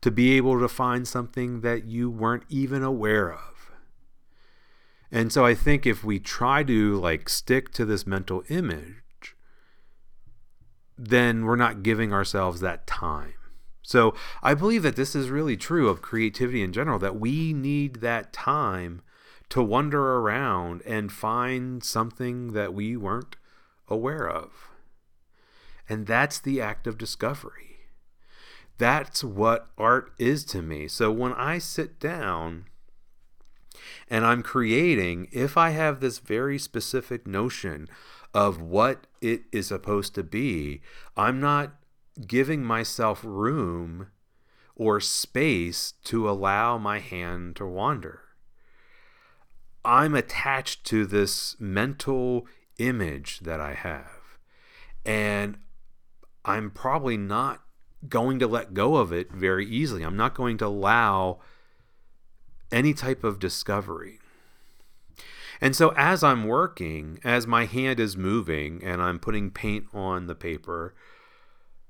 to 0.00 0.10
be 0.10 0.36
able 0.36 0.58
to 0.60 0.68
find 0.68 1.06
something 1.06 1.60
that 1.60 1.84
you 1.84 2.10
weren't 2.10 2.44
even 2.48 2.82
aware 2.82 3.32
of. 3.32 3.70
And 5.10 5.32
so 5.32 5.44
i 5.44 5.54
think 5.54 5.86
if 5.86 6.04
we 6.04 6.18
try 6.18 6.62
to 6.64 6.96
like 6.96 7.28
stick 7.28 7.72
to 7.72 7.84
this 7.84 8.06
mental 8.06 8.42
image 8.48 9.34
then 11.00 11.44
we're 11.44 11.56
not 11.56 11.84
giving 11.84 12.12
ourselves 12.12 12.60
that 12.60 12.86
time. 12.86 13.34
So 13.82 14.14
i 14.42 14.52
believe 14.54 14.82
that 14.82 14.96
this 14.96 15.14
is 15.14 15.30
really 15.30 15.56
true 15.56 15.88
of 15.88 16.02
creativity 16.02 16.62
in 16.62 16.72
general 16.72 16.98
that 16.98 17.18
we 17.18 17.52
need 17.52 17.96
that 17.96 18.32
time 18.32 19.02
to 19.50 19.62
wander 19.62 20.16
around 20.16 20.82
and 20.86 21.10
find 21.10 21.82
something 21.82 22.52
that 22.52 22.74
we 22.74 22.96
weren't 22.96 23.36
aware 23.88 24.28
of. 24.28 24.68
And 25.88 26.06
that's 26.06 26.38
the 26.38 26.60
act 26.60 26.86
of 26.86 26.98
discovery. 26.98 27.68
That's 28.76 29.24
what 29.24 29.68
art 29.76 30.12
is 30.18 30.44
to 30.46 30.62
me. 30.62 30.86
So 30.86 31.10
when 31.10 31.32
I 31.32 31.58
sit 31.58 31.98
down 31.98 32.66
and 34.08 34.24
I'm 34.24 34.42
creating, 34.42 35.28
if 35.32 35.56
I 35.56 35.70
have 35.70 36.00
this 36.00 36.18
very 36.18 36.58
specific 36.58 37.26
notion 37.26 37.88
of 38.34 38.60
what 38.60 39.06
it 39.20 39.42
is 39.50 39.68
supposed 39.68 40.14
to 40.14 40.22
be, 40.22 40.80
I'm 41.16 41.40
not 41.40 41.72
giving 42.26 42.62
myself 42.62 43.22
room 43.24 44.08
or 44.76 45.00
space 45.00 45.94
to 46.04 46.28
allow 46.28 46.78
my 46.78 47.00
hand 47.00 47.56
to 47.56 47.66
wander. 47.66 48.27
I'm 49.84 50.14
attached 50.14 50.84
to 50.86 51.06
this 51.06 51.56
mental 51.58 52.46
image 52.78 53.40
that 53.40 53.60
I 53.60 53.74
have. 53.74 54.38
And 55.04 55.58
I'm 56.44 56.70
probably 56.70 57.16
not 57.16 57.62
going 58.08 58.38
to 58.38 58.46
let 58.46 58.74
go 58.74 58.96
of 58.96 59.12
it 59.12 59.32
very 59.32 59.66
easily. 59.66 60.02
I'm 60.02 60.16
not 60.16 60.34
going 60.34 60.58
to 60.58 60.66
allow 60.66 61.40
any 62.70 62.94
type 62.94 63.24
of 63.24 63.38
discovery. 63.38 64.18
And 65.60 65.74
so, 65.74 65.92
as 65.96 66.22
I'm 66.22 66.44
working, 66.44 67.18
as 67.24 67.46
my 67.46 67.64
hand 67.64 67.98
is 67.98 68.16
moving 68.16 68.82
and 68.84 69.02
I'm 69.02 69.18
putting 69.18 69.50
paint 69.50 69.86
on 69.92 70.26
the 70.26 70.36
paper, 70.36 70.94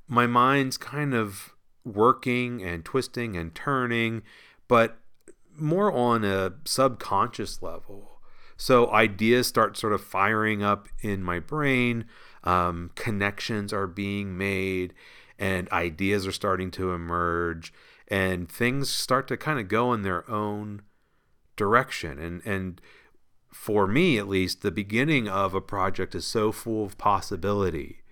my 0.07 0.27
mind's 0.27 0.79
kind 0.79 1.13
of 1.13 1.53
working 1.85 2.63
and 2.63 2.85
twisting 2.85 3.37
and 3.37 3.55
turning, 3.55 4.23
but 4.69 4.99
more 5.59 5.93
on 5.93 6.25
a 6.25 6.55
subconscious 6.65 7.63
level. 7.63 8.21
So, 8.57 8.91
ideas 8.91 9.47
start 9.47 9.77
sort 9.77 9.93
of 9.93 10.03
firing 10.03 10.63
up 10.63 10.89
in 11.01 11.23
my 11.23 11.39
brain, 11.39 12.07
um, 12.43 12.91
connections 12.97 13.73
are 13.73 13.87
being 13.87 14.37
made, 14.37 14.95
and 15.39 15.71
ideas 15.71 16.27
are 16.27 16.33
starting 16.33 16.71
to 16.73 16.93
emerge, 16.93 17.73
and 18.09 18.51
things 18.51 18.91
start 18.91 19.29
to 19.29 19.37
kind 19.37 19.61
of 19.61 19.69
go 19.69 19.93
in 19.93 20.03
their 20.03 20.29
own 20.29 20.83
direction. 21.57 22.19
And, 22.19 22.43
and 22.45 22.81
for 23.53 23.87
me 23.87 24.19
at 24.19 24.29
least, 24.29 24.63
the 24.63 24.71
beginning 24.71 25.29
of 25.29 25.55
a 25.55 25.61
project 25.61 26.15
is 26.15 26.27
so 26.27 26.51
full 26.51 26.85
of 26.85 26.99
possibility, 26.99 28.03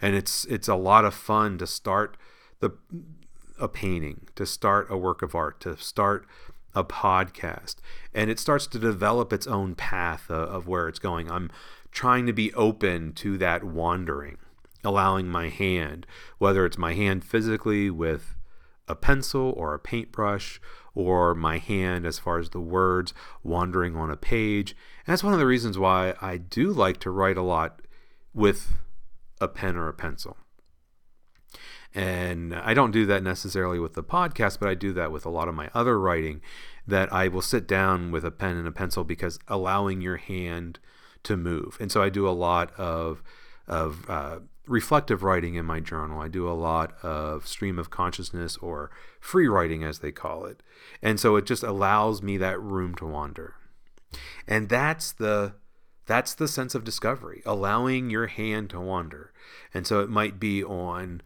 and 0.00 0.14
it's 0.14 0.44
it's 0.46 0.68
a 0.68 0.74
lot 0.74 1.04
of 1.04 1.14
fun 1.14 1.58
to 1.58 1.66
start 1.66 2.16
the 2.60 2.72
a 3.58 3.68
painting, 3.68 4.28
to 4.36 4.46
start 4.46 4.86
a 4.90 4.96
work 4.96 5.22
of 5.22 5.34
art, 5.34 5.60
to 5.60 5.76
start 5.76 6.26
a 6.74 6.84
podcast, 6.84 7.76
and 8.14 8.30
it 8.30 8.38
starts 8.38 8.66
to 8.68 8.78
develop 8.78 9.32
its 9.32 9.46
own 9.46 9.74
path 9.74 10.30
of, 10.30 10.48
of 10.48 10.68
where 10.68 10.88
it's 10.88 10.98
going. 10.98 11.30
I'm 11.30 11.50
trying 11.90 12.26
to 12.26 12.32
be 12.32 12.52
open 12.54 13.12
to 13.14 13.38
that 13.38 13.64
wandering, 13.64 14.38
allowing 14.84 15.28
my 15.28 15.48
hand, 15.48 16.06
whether 16.38 16.64
it's 16.66 16.78
my 16.78 16.94
hand 16.94 17.24
physically 17.24 17.90
with 17.90 18.36
a 18.86 18.94
pencil 18.94 19.52
or 19.56 19.74
a 19.74 19.78
paintbrush 19.78 20.60
or 20.94 21.34
my 21.34 21.58
hand 21.58 22.06
as 22.06 22.18
far 22.18 22.38
as 22.38 22.50
the 22.50 22.60
words 22.60 23.12
wandering 23.42 23.94
on 23.96 24.10
a 24.10 24.16
page. 24.16 24.72
And 25.06 25.12
that's 25.12 25.24
one 25.24 25.32
of 25.32 25.38
the 25.38 25.46
reasons 25.46 25.78
why 25.78 26.14
I 26.20 26.38
do 26.38 26.72
like 26.72 26.98
to 27.00 27.10
write 27.10 27.36
a 27.36 27.42
lot 27.42 27.82
with 28.34 28.72
a 29.40 29.48
pen 29.48 29.76
or 29.76 29.88
a 29.88 29.94
pencil. 29.94 30.36
And 31.98 32.54
I 32.54 32.74
don't 32.74 32.92
do 32.92 33.06
that 33.06 33.24
necessarily 33.24 33.80
with 33.80 33.94
the 33.94 34.04
podcast, 34.04 34.60
but 34.60 34.68
I 34.68 34.74
do 34.74 34.92
that 34.92 35.10
with 35.10 35.26
a 35.26 35.30
lot 35.30 35.48
of 35.48 35.56
my 35.56 35.68
other 35.74 35.98
writing 35.98 36.40
that 36.86 37.12
I 37.12 37.26
will 37.26 37.42
sit 37.42 37.66
down 37.66 38.12
with 38.12 38.24
a 38.24 38.30
pen 38.30 38.56
and 38.56 38.68
a 38.68 38.70
pencil 38.70 39.02
because 39.02 39.40
allowing 39.48 40.00
your 40.00 40.16
hand 40.16 40.78
to 41.24 41.36
move. 41.36 41.76
And 41.80 41.90
so 41.90 42.00
I 42.00 42.08
do 42.08 42.28
a 42.28 42.30
lot 42.30 42.72
of 42.78 43.20
of 43.66 44.08
uh, 44.08 44.38
reflective 44.68 45.24
writing 45.24 45.56
in 45.56 45.64
my 45.64 45.80
journal. 45.80 46.20
I 46.20 46.28
do 46.28 46.48
a 46.48 46.54
lot 46.54 46.94
of 47.02 47.48
stream 47.48 47.80
of 47.80 47.90
consciousness 47.90 48.56
or 48.58 48.92
free 49.18 49.48
writing, 49.48 49.82
as 49.82 49.98
they 49.98 50.12
call 50.12 50.44
it. 50.44 50.62
And 51.02 51.18
so 51.18 51.34
it 51.34 51.46
just 51.46 51.64
allows 51.64 52.22
me 52.22 52.36
that 52.36 52.60
room 52.60 52.94
to 52.94 53.06
wander. 53.06 53.56
And 54.46 54.68
that's 54.68 55.10
the 55.10 55.54
that's 56.06 56.32
the 56.32 56.46
sense 56.46 56.76
of 56.76 56.84
discovery, 56.84 57.42
allowing 57.44 58.08
your 58.08 58.28
hand 58.28 58.70
to 58.70 58.78
wander. 58.78 59.32
And 59.74 59.84
so 59.84 59.98
it 59.98 60.08
might 60.08 60.38
be 60.38 60.62
on 60.62 61.22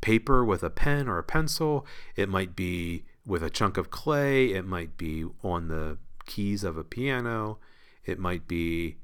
paper 0.00 0.44
with 0.44 0.62
a 0.62 0.70
pen 0.70 1.08
or 1.08 1.18
a 1.18 1.24
pencil, 1.24 1.86
it 2.16 2.28
might 2.28 2.54
be 2.56 3.04
with 3.26 3.42
a 3.42 3.50
chunk 3.50 3.76
of 3.76 3.90
clay, 3.90 4.52
it 4.52 4.64
might 4.64 4.96
be 4.96 5.24
on 5.42 5.68
the 5.68 5.98
keys 6.26 6.64
of 6.64 6.76
a 6.76 6.84
piano, 6.84 7.58
it 8.04 8.18
might 8.18 8.48
be 8.48 8.96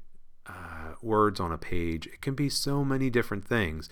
uh, 0.47 0.93
words 1.01 1.39
on 1.39 1.51
a 1.51 1.57
page. 1.57 2.07
It 2.07 2.21
can 2.21 2.35
be 2.35 2.49
so 2.49 2.83
many 2.83 3.09
different 3.09 3.45
things. 3.45 3.89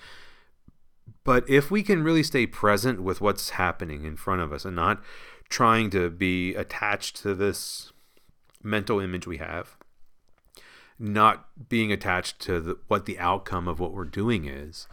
But 1.23 1.49
if 1.49 1.71
we 1.71 1.83
can 1.83 2.03
really 2.03 2.23
stay 2.23 2.45
present 2.47 3.01
with 3.01 3.21
what's 3.21 3.51
happening 3.51 4.05
in 4.05 4.15
front 4.15 4.41
of 4.41 4.53
us 4.53 4.65
and 4.65 4.75
not 4.75 5.01
trying 5.49 5.89
to 5.91 6.09
be 6.09 6.55
attached 6.55 7.17
to 7.17 7.35
this 7.35 7.91
mental 8.61 8.99
image 8.99 9.27
we 9.27 9.37
have, 9.37 9.77
not 10.97 11.47
being 11.69 11.91
attached 11.91 12.39
to 12.39 12.59
the, 12.59 12.77
what 12.87 13.05
the 13.05 13.19
outcome 13.19 13.67
of 13.67 13.79
what 13.79 13.93
we're 13.93 14.05
doing 14.05 14.45
is, 14.45 14.87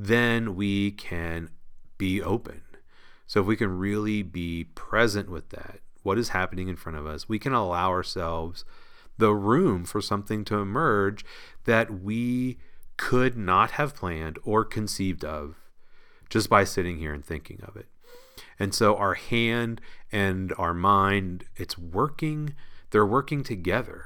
then 0.00 0.54
we 0.54 0.92
can 0.92 1.50
be 1.98 2.22
open. 2.22 2.62
So 3.26 3.40
if 3.40 3.46
we 3.46 3.56
can 3.56 3.76
really 3.76 4.22
be 4.22 4.64
present 4.64 5.28
with 5.28 5.50
that, 5.50 5.80
what 6.04 6.18
is 6.18 6.28
happening 6.30 6.68
in 6.68 6.76
front 6.76 6.96
of 6.96 7.06
us, 7.06 7.28
we 7.28 7.40
can 7.40 7.52
allow 7.52 7.90
ourselves 7.90 8.64
the 9.18 9.34
room 9.34 9.84
for 9.84 10.00
something 10.00 10.44
to 10.44 10.58
emerge 10.58 11.24
that 11.64 12.00
we 12.00 12.58
could 12.96 13.36
not 13.36 13.72
have 13.72 13.94
planned 13.94 14.38
or 14.44 14.64
conceived 14.64 15.24
of 15.24 15.56
just 16.30 16.48
by 16.48 16.62
sitting 16.62 16.98
here 16.98 17.12
and 17.12 17.24
thinking 17.24 17.60
of 17.66 17.76
it. 17.76 17.88
And 18.58 18.72
so 18.72 18.96
our 18.96 19.14
hand 19.14 19.80
and 20.12 20.52
our 20.56 20.74
mind, 20.74 21.44
it's 21.56 21.76
working, 21.76 22.54
they're 22.90 23.04
working 23.04 23.42
together. 23.42 24.04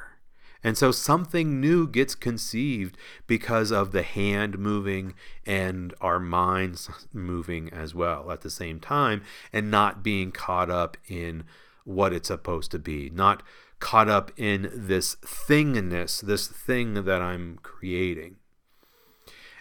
And 0.65 0.79
so 0.79 0.93
something 0.93 1.61
new 1.61 1.89
gets 1.89 2.15
conceived 2.15 2.97
because 3.27 3.73
of 3.73 3.93
the 3.93 4.03
hand 4.03 4.59
moving 4.59 5.15
and 5.45 5.93
our 6.01 6.21
minds 6.21 6.89
moving 7.13 7.73
as 7.73 7.95
well 7.95 8.31
at 8.31 8.43
the 8.43 8.51
same 8.51 8.79
time 8.79 9.23
and 9.53 9.71
not 9.71 10.03
being 10.03 10.31
caught 10.31 10.71
up 10.71 10.97
in 11.09 11.45
what 11.85 12.13
it's 12.13 12.29
supposed 12.29 12.71
to 12.71 12.79
be, 12.79 13.11
not 13.11 13.43
caught 13.81 14.09
up 14.09 14.31
in 14.37 14.71
this 14.73 15.17
thingness, 15.17 16.21
this 16.21 16.47
thing 16.47 17.05
that 17.05 17.21
I'm 17.21 17.59
creating. 17.63 18.37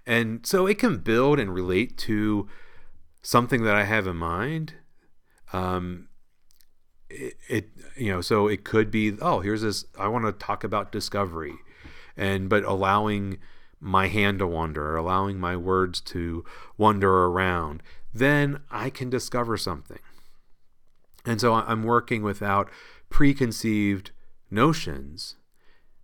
And 0.06 0.46
so 0.46 0.68
it 0.68 0.78
can 0.78 0.98
build 0.98 1.40
and 1.40 1.54
relate 1.54 1.98
to 2.00 2.48
something 3.24 3.64
that 3.64 3.76
I 3.76 3.84
have 3.84 4.06
in 4.06 4.18
mind. 4.18 4.76
Um, 5.54 6.08
it, 7.12 7.38
it, 7.48 7.70
you 7.96 8.12
know, 8.12 8.22
so 8.22 8.48
it 8.48 8.64
could 8.64 8.92
be, 8.92 9.18
oh, 9.22 9.40
here's 9.40 9.62
this, 9.62 9.86
I 10.00 10.08
want 10.08 10.26
to 10.26 10.32
talk 10.32 10.64
about 10.64 10.92
discovery. 10.92 11.56
And, 12.18 12.50
but 12.50 12.64
allowing 12.64 13.38
my 13.80 14.08
hand 14.08 14.40
to 14.40 14.48
wander, 14.48 14.96
allowing 14.96 15.40
my 15.40 15.56
words 15.56 16.02
to 16.02 16.46
wander 16.78 17.26
around, 17.26 17.82
then 18.14 18.62
I 18.70 18.90
can 18.90 19.10
discover 19.10 19.58
something. 19.58 20.00
And 21.26 21.40
so 21.40 21.54
I'm 21.54 21.84
working 21.84 22.24
without 22.24 22.70
preconceived 23.10 24.12
notions 24.50 25.36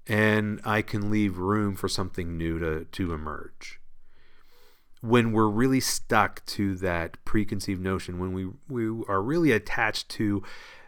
and 0.07 0.61
I 0.63 0.81
can 0.81 1.11
leave 1.11 1.37
room 1.37 1.75
for 1.75 1.89
something 1.89 2.37
new 2.37 2.59
to, 2.59 2.85
to 2.85 3.13
emerge. 3.13 3.79
When 5.01 5.31
we're 5.31 5.49
really 5.49 5.79
stuck 5.79 6.45
to 6.47 6.75
that 6.75 7.23
preconceived 7.25 7.81
notion, 7.81 8.19
when 8.19 8.33
we, 8.33 8.49
we 8.67 9.03
are 9.07 9.21
really 9.21 9.51
attached 9.51 10.09
to 10.09 10.43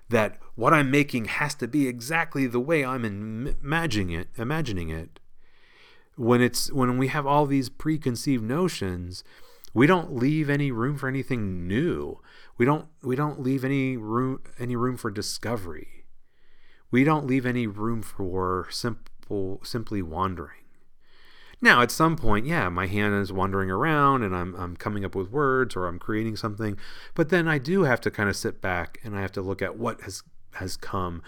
that 0.10 0.38
what 0.56 0.74
I'm 0.74 0.92
making 0.92 1.26
has 1.26 1.56
to 1.56 1.68
be 1.68 1.88
exactly 1.88 2.48
the 2.48 2.60
way 2.60 2.84
I'm 2.84 3.06
imagining 3.06 4.12
it, 4.12 4.28
imagining 4.38 4.90
it. 4.90 5.20
When 6.16 6.42
it's 6.42 6.72
when 6.72 6.98
we 6.98 7.08
have 7.08 7.26
all 7.26 7.46
these 7.46 7.70
preconceived 7.70 8.44
notions, 8.44 9.24
we 9.74 9.88
don't 9.88 10.16
leave 10.16 10.50
any 10.50 10.72
room 10.72 10.98
for 10.98 11.08
anything 11.08 11.68
new. 11.68 12.20
We 12.58 12.66
don't 12.66 12.88
we 13.02 13.16
don't 13.16 13.42
leave 13.42 13.64
any 13.64 13.96
room 13.96 14.42
any 14.58 14.76
room 14.76 14.98
for 14.98 15.12
discovery. 15.12 16.06
We 16.92 17.04
don't 17.04 17.28
leave 17.28 17.46
any 17.46 17.68
room 17.68 18.02
for 18.02 18.68
simple 18.72 19.62
simply 19.64 20.02
wandering. 20.02 20.64
Now, 21.62 21.82
at 21.82 21.92
some 21.92 22.16
point, 22.16 22.46
yeah, 22.46 22.70
my 22.70 22.88
hand 22.88 23.14
is 23.16 23.34
wandering 23.34 23.70
around 23.70 24.24
and 24.24 24.36
I'm, 24.36 24.56
I'm 24.56 24.78
coming 24.78 25.04
up 25.04 25.14
with 25.14 25.30
words 25.30 25.76
or 25.76 25.88
I'm 25.88 26.00
creating 26.00 26.38
something, 26.38 26.78
but 27.16 27.30
then 27.30 27.48
I 27.48 27.58
do 27.58 27.84
have 27.84 28.00
to 28.02 28.12
kind 28.12 28.30
of 28.30 28.38
sit 28.38 28.62
back 28.62 29.00
and 29.04 29.16
I 29.16 29.22
have 29.22 29.34
to 29.34 29.42
look 29.42 29.62
at 29.62 29.78
what 29.78 30.02
has 30.02 30.24
has 30.54 30.76
come 30.76 31.22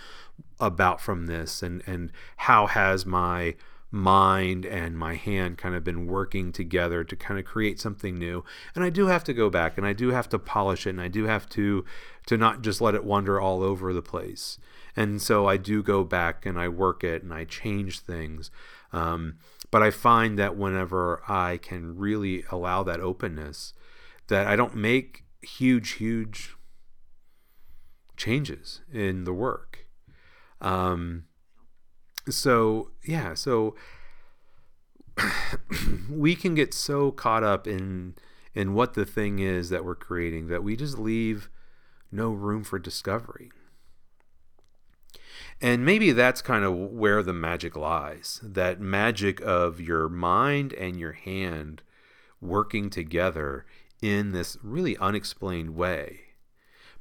about 0.59 0.99
from 0.99 1.27
this 1.27 1.61
and 1.61 1.83
and 1.85 2.11
how 2.37 2.65
has 2.65 3.05
my 3.05 3.55
mind 3.91 4.65
and 4.65 4.97
my 4.97 5.15
hand 5.15 5.57
kind 5.57 5.75
of 5.75 5.83
been 5.83 6.07
working 6.07 6.51
together 6.51 7.03
to 7.03 7.15
kind 7.15 7.37
of 7.39 7.45
create 7.45 7.79
something 7.79 8.17
new. 8.17 8.43
And 8.73 8.83
i 8.85 8.89
do 8.89 9.07
have 9.07 9.23
to 9.25 9.33
go 9.33 9.49
back 9.49 9.77
and 9.77 9.85
i 9.85 9.91
do 9.91 10.11
have 10.11 10.29
to 10.29 10.39
polish 10.39 10.87
it 10.87 10.91
and 10.91 11.01
i 11.01 11.09
do 11.09 11.25
have 11.25 11.47
to 11.49 11.83
to 12.25 12.37
not 12.37 12.61
just 12.61 12.79
let 12.79 12.95
it 12.95 13.03
wander 13.03 13.39
all 13.39 13.61
over 13.61 13.93
the 13.93 14.01
place. 14.01 14.57
And 14.95 15.21
so 15.21 15.45
i 15.45 15.57
do 15.57 15.83
go 15.83 16.03
back 16.03 16.45
and 16.45 16.57
i 16.57 16.69
work 16.69 17.03
it 17.03 17.21
and 17.21 17.33
i 17.33 17.43
change 17.43 17.99
things 17.99 18.49
um, 18.93 19.37
but 19.69 19.81
i 19.81 19.89
find 19.89 20.37
that 20.37 20.55
whenever 20.55 21.21
i 21.27 21.57
can 21.57 21.97
really 21.97 22.43
allow 22.51 22.83
that 22.83 22.99
openness 22.99 23.73
that 24.27 24.47
i 24.47 24.55
don't 24.55 24.75
make 24.75 25.23
huge 25.41 25.93
huge 25.93 26.55
changes 28.21 28.81
in 28.93 29.23
the 29.23 29.33
work. 29.33 29.87
Um, 30.59 31.25
so 32.29 32.91
yeah 33.03 33.33
so 33.33 33.75
we 36.09 36.35
can 36.35 36.53
get 36.53 36.71
so 36.71 37.09
caught 37.09 37.43
up 37.43 37.65
in 37.65 38.13
in 38.53 38.75
what 38.75 38.93
the 38.93 39.05
thing 39.05 39.39
is 39.39 39.69
that 39.69 39.83
we're 39.83 39.95
creating 39.95 40.47
that 40.47 40.63
we 40.63 40.75
just 40.75 40.99
leave 40.99 41.49
no 42.11 42.29
room 42.29 42.63
for 42.63 42.77
discovery 42.77 43.49
and 45.61 45.85
maybe 45.85 46.11
that's 46.11 46.41
kind 46.41 46.65
of 46.65 46.75
where 46.75 47.21
the 47.21 47.33
magic 47.33 47.75
lies 47.75 48.39
that 48.43 48.79
magic 48.79 49.39
of 49.41 49.79
your 49.79 50.09
mind 50.09 50.73
and 50.73 50.99
your 50.99 51.13
hand 51.13 51.81
working 52.41 52.89
together 52.89 53.65
in 54.01 54.31
this 54.31 54.57
really 54.63 54.97
unexplained 54.97 55.75
way. 55.75 56.21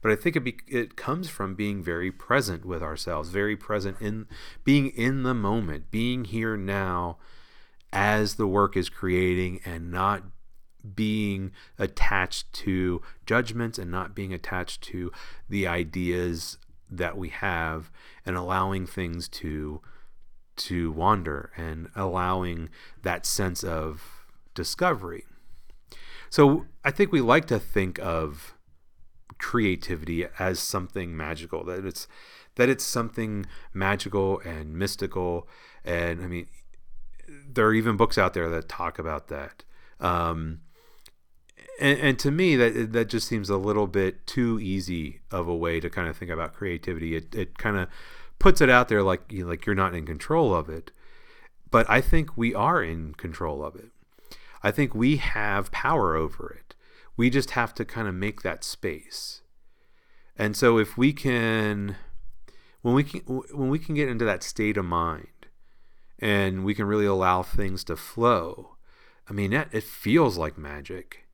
But 0.02 0.12
I 0.12 0.16
think 0.16 0.36
it, 0.36 0.40
be, 0.40 0.58
it 0.66 0.96
comes 0.96 1.28
from 1.28 1.54
being 1.54 1.82
very 1.82 2.10
present 2.10 2.64
with 2.64 2.82
ourselves, 2.82 3.30
very 3.30 3.56
present 3.56 3.98
in 4.00 4.26
being 4.64 4.88
in 4.88 5.22
the 5.22 5.34
moment, 5.34 5.90
being 5.90 6.24
here 6.24 6.56
now 6.56 7.18
as 7.92 8.36
the 8.36 8.46
work 8.46 8.76
is 8.76 8.88
creating 8.88 9.60
and 9.64 9.90
not 9.90 10.22
being 10.94 11.52
attached 11.78 12.52
to 12.52 13.02
judgments 13.26 13.78
and 13.78 13.90
not 13.90 14.14
being 14.14 14.32
attached 14.32 14.80
to 14.82 15.12
the 15.48 15.66
ideas 15.66 16.56
that 16.90 17.16
we 17.16 17.28
have 17.28 17.90
and 18.26 18.36
allowing 18.36 18.86
things 18.86 19.28
to 19.28 19.80
to 20.56 20.92
wander 20.92 21.50
and 21.56 21.88
allowing 21.96 22.68
that 23.02 23.24
sense 23.24 23.64
of 23.64 24.26
discovery. 24.54 25.24
So 26.28 26.66
I 26.84 26.90
think 26.90 27.12
we 27.12 27.20
like 27.20 27.46
to 27.46 27.58
think 27.58 27.98
of 27.98 28.54
creativity 29.38 30.26
as 30.38 30.60
something 30.60 31.16
magical 31.16 31.64
that 31.64 31.86
it's 31.86 32.06
that 32.56 32.68
it's 32.68 32.84
something 32.84 33.46
magical 33.72 34.38
and 34.40 34.74
mystical 34.74 35.48
and 35.82 36.22
I 36.22 36.26
mean 36.26 36.46
there 37.48 37.66
are 37.66 37.74
even 37.74 37.96
books 37.96 38.18
out 38.18 38.34
there 38.34 38.50
that 38.50 38.68
talk 38.68 38.98
about 38.98 39.28
that. 39.28 39.64
Um, 39.98 40.60
and, 41.80 41.98
and, 41.98 42.18
to 42.20 42.30
me, 42.30 42.56
that 42.56 42.92
that 42.92 43.08
just 43.08 43.26
seems 43.26 43.50
a 43.50 43.56
little 43.56 43.86
bit 43.86 44.26
too 44.26 44.60
easy 44.60 45.20
of 45.30 45.48
a 45.48 45.54
way 45.54 45.80
to 45.80 45.90
kind 45.90 46.08
of 46.08 46.16
think 46.16 46.30
about 46.30 46.54
creativity. 46.54 47.16
It, 47.16 47.34
it 47.34 47.58
kind 47.58 47.76
of 47.76 47.88
puts 48.38 48.60
it 48.60 48.70
out 48.70 48.88
there 48.88 49.02
like 49.02 49.32
you 49.32 49.44
know, 49.44 49.50
like 49.50 49.66
you're 49.66 49.74
not 49.74 49.94
in 49.94 50.06
control 50.06 50.54
of 50.54 50.68
it, 50.68 50.90
but 51.70 51.88
I 51.88 52.00
think 52.00 52.36
we 52.36 52.54
are 52.54 52.82
in 52.82 53.14
control 53.14 53.64
of 53.64 53.76
it. 53.76 53.90
I 54.62 54.70
think 54.70 54.94
we 54.94 55.16
have 55.16 55.72
power 55.72 56.14
over 56.14 56.54
it. 56.58 56.74
We 57.16 57.30
just 57.30 57.52
have 57.52 57.74
to 57.74 57.84
kind 57.84 58.08
of 58.08 58.14
make 58.14 58.42
that 58.42 58.64
space. 58.64 59.42
And 60.36 60.56
so 60.56 60.78
if 60.78 60.96
we 60.96 61.12
can 61.12 61.96
when 62.82 62.94
we 62.94 63.04
can 63.04 63.20
when 63.20 63.68
we 63.68 63.78
can 63.78 63.94
get 63.94 64.08
into 64.08 64.24
that 64.24 64.42
state 64.42 64.76
of 64.76 64.84
mind 64.84 65.46
and 66.18 66.64
we 66.64 66.74
can 66.74 66.86
really 66.86 67.06
allow 67.06 67.42
things 67.42 67.84
to 67.84 67.96
flow, 67.96 68.76
I 69.28 69.32
mean, 69.32 69.52
it, 69.52 69.68
it 69.72 69.84
feels 69.84 70.36
like 70.36 70.58
magic 70.58 71.26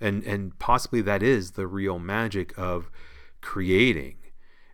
and 0.00 0.22
and 0.24 0.58
possibly 0.58 1.00
that 1.02 1.22
is 1.22 1.52
the 1.52 1.66
real 1.66 1.98
magic 1.98 2.56
of 2.58 2.90
creating 3.40 4.16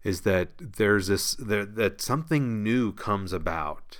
is 0.04 0.22
that 0.22 0.50
there's 0.58 1.06
this 1.06 1.35
that 1.35 2.00
something 2.00 2.62
new 2.62 2.92
comes 2.92 3.32
about. 3.32 3.98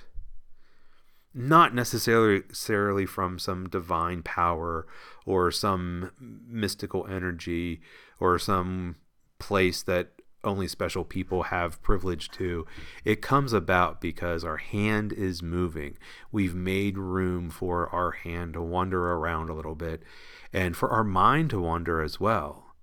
Not 1.33 1.73
necessarily 1.73 2.43
necessarily 2.49 3.05
from 3.05 3.39
some 3.39 3.67
divine 3.67 4.21
power 4.21 4.85
or 5.25 5.49
some 5.51 6.11
mystical 6.19 7.07
energy 7.07 7.81
or 8.19 8.37
some 8.37 8.97
place 9.39 9.81
that 9.83 10.11
only 10.43 10.67
special 10.67 11.03
people 11.03 11.43
have 11.43 11.81
privilege 11.81 12.29
to. 12.31 12.65
It 13.03 13.21
comes 13.21 13.53
about 13.53 14.01
because 14.01 14.43
our 14.43 14.57
hand 14.57 15.13
is 15.13 15.41
moving. 15.41 15.97
We've 16.31 16.55
made 16.55 16.97
room 16.97 17.49
for 17.49 17.87
our 17.89 18.11
hand 18.11 18.53
to 18.53 18.61
wander 18.61 19.13
around 19.13 19.49
a 19.49 19.53
little 19.53 19.75
bit 19.75 20.03
and 20.51 20.75
for 20.75 20.89
our 20.89 21.03
mind 21.03 21.49
to 21.51 21.59
wander 21.59 22.01
as 22.01 22.19
well, 22.19 22.75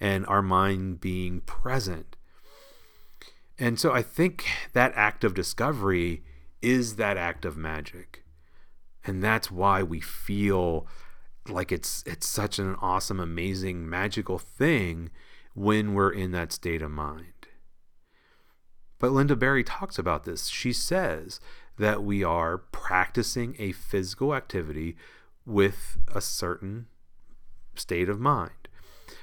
and 0.00 0.26
our 0.26 0.42
mind 0.42 1.00
being 1.00 1.40
present. 1.40 2.16
And 3.58 3.78
so 3.78 3.92
I 3.92 4.02
think 4.02 4.46
that 4.72 4.92
act 4.94 5.24
of 5.24 5.34
discovery 5.34 6.22
is 6.60 6.96
that 6.96 7.16
act 7.16 7.44
of 7.44 7.56
magic. 7.56 8.24
And 9.04 9.22
that's 9.22 9.50
why 9.50 9.82
we 9.82 10.00
feel 10.00 10.86
like 11.48 11.70
it's 11.70 12.02
it's 12.06 12.26
such 12.26 12.58
an 12.58 12.74
awesome, 12.80 13.20
amazing, 13.20 13.88
magical 13.88 14.38
thing 14.38 15.10
when 15.54 15.94
we're 15.94 16.12
in 16.12 16.32
that 16.32 16.52
state 16.52 16.82
of 16.82 16.90
mind. 16.90 17.48
But 18.98 19.10
Lynda 19.10 19.38
Barry 19.38 19.64
talks 19.64 19.98
about 19.98 20.24
this. 20.24 20.48
She 20.48 20.72
says 20.72 21.40
that 21.78 22.02
we 22.02 22.22
are 22.22 22.58
practicing 22.58 23.56
a 23.58 23.72
physical 23.72 24.34
activity 24.34 24.96
with 25.44 25.98
a 26.12 26.20
certain 26.20 26.86
state 27.74 28.08
of 28.08 28.20
mind. 28.20 28.68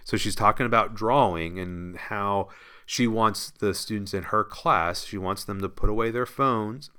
So 0.03 0.17
she's 0.17 0.35
talking 0.35 0.65
about 0.65 0.95
drawing 0.95 1.59
and 1.59 1.97
how 1.97 2.49
she 2.85 3.07
wants 3.07 3.51
the 3.51 3.73
students 3.73 4.13
in 4.13 4.23
her 4.23 4.43
class, 4.43 5.03
she 5.03 5.17
wants 5.17 5.43
them 5.43 5.61
to 5.61 5.69
put 5.69 5.89
away 5.89 6.11
their 6.11 6.25
phones 6.25 6.89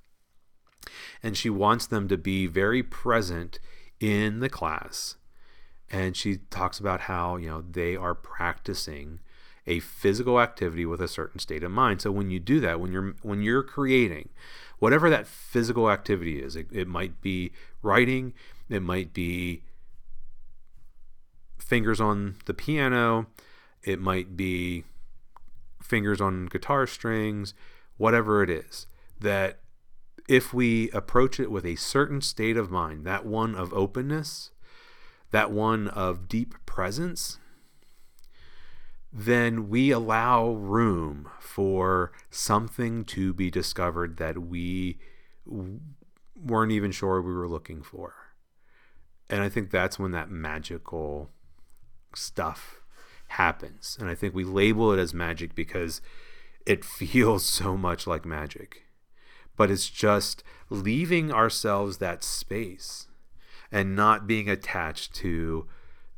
and 1.22 1.36
she 1.36 1.50
wants 1.50 1.86
them 1.86 2.08
to 2.08 2.16
be 2.16 2.46
very 2.46 2.82
present 2.82 3.58
in 4.00 4.40
the 4.40 4.48
class. 4.48 5.16
And 5.92 6.16
she 6.16 6.38
talks 6.50 6.80
about 6.80 7.02
how, 7.02 7.36
you 7.36 7.48
know, 7.48 7.62
they 7.70 7.94
are 7.94 8.14
practicing 8.14 9.20
a 9.66 9.78
physical 9.78 10.40
activity 10.40 10.84
with 10.86 11.00
a 11.00 11.06
certain 11.06 11.38
state 11.38 11.62
of 11.62 11.70
mind. 11.70 12.00
So 12.00 12.10
when 12.10 12.30
you 12.30 12.40
do 12.40 12.58
that, 12.60 12.80
when 12.80 12.90
you're 12.90 13.14
when 13.22 13.42
you're 13.42 13.62
creating, 13.62 14.30
whatever 14.78 15.08
that 15.10 15.26
physical 15.26 15.90
activity 15.90 16.40
is, 16.42 16.56
it, 16.56 16.66
it 16.72 16.88
might 16.88 17.20
be 17.20 17.52
writing, 17.82 18.32
it 18.68 18.82
might 18.82 19.12
be 19.12 19.62
fingers 21.58 22.00
on 22.00 22.36
the 22.46 22.54
piano, 22.54 23.26
it 23.84 24.00
might 24.00 24.36
be 24.36 24.84
fingers 25.80 26.20
on 26.20 26.46
guitar 26.46 26.86
strings, 26.86 27.54
whatever 27.96 28.42
it 28.42 28.50
is, 28.50 28.86
that 29.20 29.60
if 30.28 30.54
we 30.54 30.90
approach 30.90 31.38
it 31.38 31.50
with 31.50 31.64
a 31.64 31.76
certain 31.76 32.20
state 32.20 32.56
of 32.56 32.70
mind, 32.70 33.04
that 33.04 33.26
one 33.26 33.54
of 33.54 33.72
openness, 33.72 34.50
that 35.32 35.50
one 35.50 35.88
of 35.88 36.28
deep 36.28 36.54
presence, 36.64 37.38
then 39.12 39.68
we 39.68 39.90
allow 39.90 40.50
room 40.50 41.28
for 41.40 42.12
something 42.30 43.04
to 43.04 43.34
be 43.34 43.50
discovered 43.50 44.16
that 44.18 44.38
we 44.38 44.98
weren't 45.44 46.72
even 46.72 46.92
sure 46.92 47.20
we 47.20 47.32
were 47.32 47.48
looking 47.48 47.82
for. 47.82 48.14
And 49.28 49.42
I 49.42 49.48
think 49.48 49.70
that's 49.70 49.98
when 49.98 50.12
that 50.12 50.30
magical 50.30 51.30
stuff 52.14 52.80
happens. 53.28 53.96
And 53.98 54.08
I 54.08 54.14
think 54.14 54.34
we 54.34 54.44
label 54.44 54.92
it 54.92 54.98
as 54.98 55.14
magic 55.14 55.54
because 55.54 56.00
it 56.66 56.84
feels 56.84 57.44
so 57.44 57.76
much 57.76 58.06
like 58.06 58.24
magic. 58.24 58.82
But 59.56 59.70
it's 59.70 59.90
just 59.90 60.42
leaving 60.70 61.32
ourselves 61.32 61.98
that 61.98 62.24
space 62.24 63.08
and 63.72 63.96
not 63.96 64.26
being 64.26 64.48
attached 64.48 65.14
to 65.14 65.66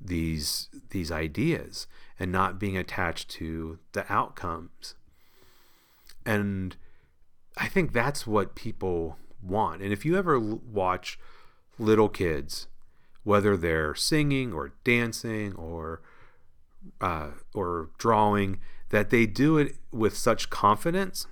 these 0.00 0.68
these 0.90 1.10
ideas 1.10 1.86
and 2.18 2.30
not 2.30 2.58
being 2.58 2.76
attached 2.76 3.30
to 3.30 3.78
the 3.92 4.12
outcomes. 4.12 4.94
And 6.26 6.76
I 7.56 7.68
think 7.68 7.92
that's 7.92 8.26
what 8.26 8.54
people 8.54 9.16
want. 9.42 9.80
And 9.80 9.92
if 9.92 10.04
you 10.04 10.16
ever 10.18 10.38
watch 10.38 11.18
little 11.78 12.08
kids 12.08 12.66
whether 13.24 13.56
they're 13.56 13.94
singing 13.94 14.52
or 14.52 14.72
dancing 14.84 15.54
or 15.54 16.02
uh, 17.00 17.30
or 17.54 17.90
drawing, 17.96 18.60
that 18.90 19.08
they 19.08 19.24
do 19.24 19.56
it 19.56 19.76
with 19.90 20.14
such 20.16 20.50
confidence 20.50 21.26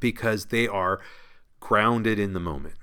because 0.00 0.46
they 0.46 0.66
are 0.66 1.00
grounded 1.60 2.18
in 2.18 2.32
the 2.32 2.40
moment. 2.40 2.74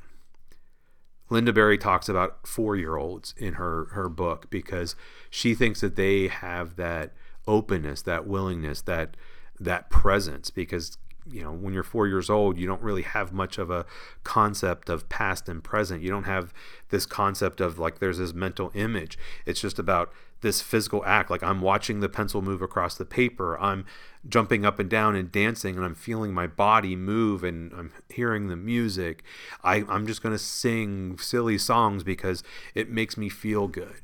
Lynda 1.29 1.53
Barry 1.53 1.77
talks 1.77 2.09
about 2.09 2.47
four 2.47 2.75
year 2.75 2.95
olds 2.95 3.33
in 3.37 3.55
her, 3.55 3.85
her 3.91 4.09
book 4.09 4.49
because 4.49 4.95
she 5.29 5.53
thinks 5.53 5.81
that 5.81 5.95
they 5.95 6.27
have 6.27 6.75
that 6.75 7.13
openness, 7.47 8.01
that 8.03 8.27
willingness, 8.27 8.81
that 8.81 9.15
that 9.59 9.89
presence 9.89 10.49
because 10.49 10.97
you 11.31 11.43
know 11.43 11.51
when 11.51 11.73
you're 11.73 11.83
four 11.83 12.07
years 12.07 12.29
old 12.29 12.57
you 12.57 12.67
don't 12.67 12.81
really 12.81 13.01
have 13.01 13.31
much 13.31 13.57
of 13.57 13.69
a 13.69 13.85
concept 14.23 14.89
of 14.89 15.09
past 15.09 15.47
and 15.49 15.63
present. 15.63 16.01
You 16.01 16.09
don't 16.09 16.23
have 16.23 16.53
this 16.89 17.05
concept 17.05 17.61
of 17.61 17.79
like 17.79 17.99
there's 17.99 18.17
this 18.17 18.33
mental 18.33 18.71
image. 18.73 19.17
It's 19.45 19.61
just 19.61 19.79
about 19.79 20.11
this 20.41 20.61
physical 20.61 21.03
act. 21.05 21.29
Like 21.29 21.43
i'm 21.43 21.61
watching 21.61 21.99
the 21.99 22.09
pencil 22.09 22.41
move 22.41 22.61
across 22.61 22.95
the 22.95 23.05
paper. 23.05 23.59
I'm 23.59 23.85
jumping 24.27 24.65
up 24.65 24.79
and 24.79 24.89
down 24.89 25.15
and 25.15 25.31
dancing 25.31 25.77
and 25.77 25.85
i'm 25.85 25.95
feeling 25.95 26.33
my 26.33 26.45
body 26.45 26.95
move 26.95 27.43
and 27.43 27.71
i'm 27.73 27.91
hearing 28.09 28.47
the 28.47 28.57
music. 28.57 29.23
I, 29.63 29.83
i'm 29.87 30.07
just 30.07 30.21
going 30.21 30.33
to 30.35 30.39
sing 30.39 31.17
silly 31.17 31.57
songs 31.57 32.03
because 32.03 32.43
it 32.75 32.89
makes 32.89 33.17
me 33.17 33.29
feel 33.29 33.67
good. 33.67 34.01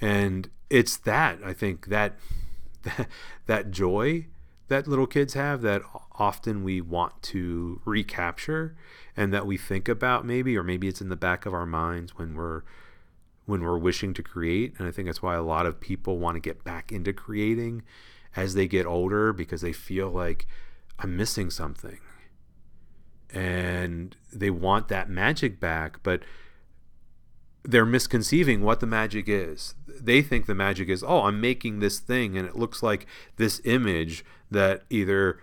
And 0.00 0.50
it's 0.68 0.96
that 0.96 1.38
i 1.44 1.52
think 1.52 1.86
that 1.86 2.14
that, 2.82 3.08
that 3.46 3.70
joy 3.70 4.26
that 4.68 4.86
little 4.86 5.06
kids 5.06 5.34
have 5.34 5.62
that 5.62 5.82
often 6.18 6.64
we 6.64 6.80
want 6.80 7.22
to 7.22 7.80
recapture 7.84 8.76
and 9.16 9.32
that 9.32 9.46
we 9.46 9.56
think 9.56 9.88
about 9.88 10.24
maybe 10.24 10.56
or 10.56 10.62
maybe 10.62 10.88
it's 10.88 11.00
in 11.00 11.08
the 11.08 11.16
back 11.16 11.46
of 11.46 11.54
our 11.54 11.66
minds 11.66 12.16
when 12.16 12.34
we're 12.34 12.62
when 13.44 13.62
we're 13.62 13.78
wishing 13.78 14.12
to 14.14 14.22
create 14.22 14.74
and 14.78 14.88
i 14.88 14.90
think 14.90 15.06
that's 15.06 15.22
why 15.22 15.34
a 15.34 15.42
lot 15.42 15.66
of 15.66 15.80
people 15.80 16.18
want 16.18 16.34
to 16.34 16.40
get 16.40 16.64
back 16.64 16.90
into 16.90 17.12
creating 17.12 17.82
as 18.34 18.54
they 18.54 18.66
get 18.66 18.86
older 18.86 19.32
because 19.32 19.60
they 19.60 19.72
feel 19.72 20.08
like 20.08 20.46
i'm 20.98 21.16
missing 21.16 21.50
something 21.50 22.00
and 23.30 24.16
they 24.32 24.50
want 24.50 24.88
that 24.88 25.08
magic 25.08 25.60
back 25.60 26.02
but 26.02 26.22
they're 27.66 27.84
misconceiving 27.84 28.62
what 28.62 28.80
the 28.80 28.86
magic 28.86 29.28
is. 29.28 29.74
They 29.88 30.22
think 30.22 30.46
the 30.46 30.54
magic 30.54 30.88
is, 30.88 31.02
oh, 31.02 31.22
I'm 31.22 31.40
making 31.40 31.80
this 31.80 31.98
thing 31.98 32.38
and 32.38 32.46
it 32.46 32.56
looks 32.56 32.82
like 32.82 33.06
this 33.36 33.60
image 33.64 34.24
that 34.50 34.84
either 34.88 35.40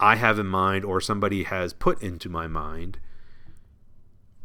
I 0.00 0.16
have 0.16 0.38
in 0.38 0.46
mind 0.46 0.84
or 0.84 1.00
somebody 1.00 1.44
has 1.44 1.74
put 1.74 2.02
into 2.02 2.28
my 2.28 2.46
mind. 2.46 2.98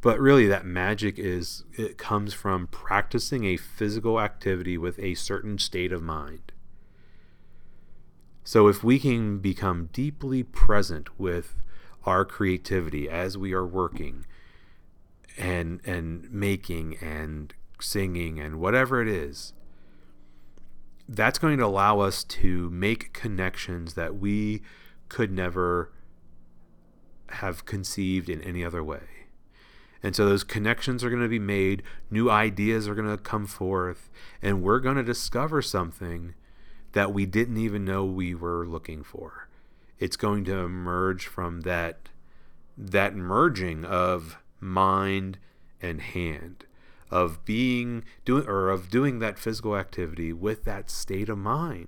But 0.01 0.20
really, 0.20 0.45
that 0.47 0.66
magic 0.66 1.18
is, 1.18 1.64
it 1.74 1.97
comes 1.97 2.34
from 2.34 2.68
practicing 2.68 3.45
a 3.45 3.58
physical 3.58 4.20
activity 4.20 4.78
with 4.78 4.99
a 4.99 5.16
certain 5.16 5.58
state 5.58 5.91
of 5.91 6.03
mind. 6.03 6.51
So, 8.43 8.68
if 8.68 8.84
we 8.84 8.99
can 8.99 9.39
become 9.39 9.89
deeply 9.91 10.43
present 10.43 11.18
with 11.18 11.64
our 12.06 12.26
creativity 12.26 13.10
as 13.10 13.36
we 13.36 13.53
are 13.53 13.66
working 13.66 14.26
and 15.38 15.82
and 15.86 16.32
making 16.32 16.97
and 17.01 17.53
singing 17.80 18.39
and 18.39 18.60
whatever 18.60 19.01
it 19.01 19.08
is 19.08 19.53
that's 21.08 21.38
going 21.38 21.58
to 21.58 21.66
allow 21.66 21.99
us 21.99 22.24
to 22.24 22.70
make 22.70 23.14
connections 23.14 23.93
that 23.93 24.16
we 24.16 24.62
could 25.10 25.32
never 25.32 25.91
have 27.30 27.66
conceived 27.66 28.30
in 28.30 28.41
any 28.41 28.64
other 28.64 28.84
way. 28.84 29.01
And 30.03 30.16
so 30.16 30.26
those 30.26 30.43
connections 30.43 31.03
are 31.03 31.10
going 31.10 31.24
to 31.24 31.28
be 31.28 31.39
made, 31.39 31.82
new 32.12 32.30
ideas 32.30 32.88
are 32.88 32.95
going 32.95 33.10
to 33.10 33.18
come 33.18 33.47
forth, 33.47 34.10
and 34.41 34.62
we're 34.62 34.80
going 34.80 34.97
to 34.97 35.03
discover 35.03 35.62
something 35.62 36.36
that 36.91 37.14
we 37.14 37.26
didn't 37.26 37.58
even 37.58 37.84
know 37.84 38.06
we 38.06 38.36
were 38.36 38.68
looking 38.68 39.03
for. 39.03 39.49
It's 39.97 40.16
going 40.16 40.45
to 40.45 40.58
emerge 40.60 41.26
from 41.26 41.62
that 41.62 42.10
that 42.78 43.16
merging 43.16 43.86
of 43.86 44.38
mind 44.60 45.38
and 45.82 46.01
hand 46.01 46.66
of 47.10 47.45
being 47.45 48.03
doing 48.26 48.45
or 48.47 48.70
of 48.70 48.89
doing 48.89 49.20
that 49.20 49.39
physical 49.39 49.76
activity 49.78 50.34
with 50.34 50.66
that 50.66 50.89
state 50.89 51.30
of 51.30 51.38
mind 51.38 51.88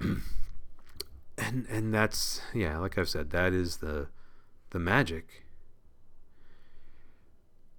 and 1.38 1.66
and 1.68 1.92
that's 1.92 2.40
yeah 2.54 2.78
like 2.78 2.96
i've 2.98 3.08
said 3.08 3.30
that 3.30 3.52
is 3.52 3.78
the 3.78 4.08
the 4.70 4.78
magic 4.78 5.44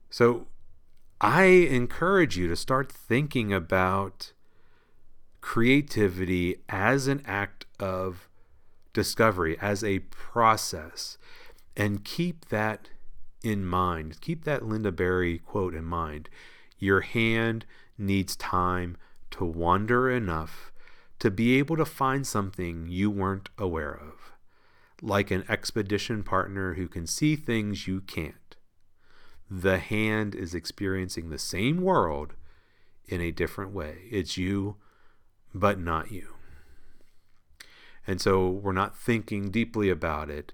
so 0.09 0.47
i 1.19 1.43
encourage 1.43 2.37
you 2.37 2.47
to 2.47 2.55
start 2.55 2.91
thinking 2.91 3.53
about 3.53 4.33
creativity 5.41 6.57
as 6.69 7.07
an 7.07 7.21
act 7.25 7.65
of 7.79 8.27
discovery 8.93 9.57
as 9.61 9.83
a 9.83 9.99
process 9.99 11.17
and 11.75 12.03
keep 12.03 12.49
that 12.49 12.89
in 13.43 13.65
mind. 13.65 14.19
Keep 14.21 14.43
that 14.45 14.63
Lynda 14.63 14.93
Barry 14.95 15.37
quote 15.37 15.73
in 15.73 15.85
mind. 15.85 16.29
Your 16.79 17.01
hand 17.01 17.65
needs 17.97 18.35
time 18.35 18.97
to 19.31 19.45
wander 19.45 20.09
enough 20.09 20.71
to 21.19 21.31
be 21.31 21.57
able 21.57 21.77
to 21.77 21.85
find 21.85 22.25
something 22.25 22.87
you 22.87 23.09
weren't 23.09 23.49
aware 23.57 23.93
of, 23.93 24.31
like 25.01 25.31
an 25.31 25.43
expedition 25.49 26.23
partner 26.23 26.75
who 26.75 26.87
can 26.87 27.07
see 27.07 27.35
things 27.35 27.87
you 27.87 28.01
can't. 28.01 28.55
The 29.49 29.79
hand 29.79 30.35
is 30.35 30.53
experiencing 30.53 31.29
the 31.29 31.39
same 31.39 31.81
world 31.81 32.33
in 33.07 33.21
a 33.21 33.31
different 33.31 33.71
way. 33.71 34.03
It's 34.11 34.37
you, 34.37 34.75
but 35.53 35.79
not 35.79 36.11
you. 36.11 36.35
And 38.05 38.21
so 38.21 38.47
we're 38.49 38.73
not 38.73 38.97
thinking 38.97 39.49
deeply 39.49 39.89
about 39.89 40.29
it 40.29 40.53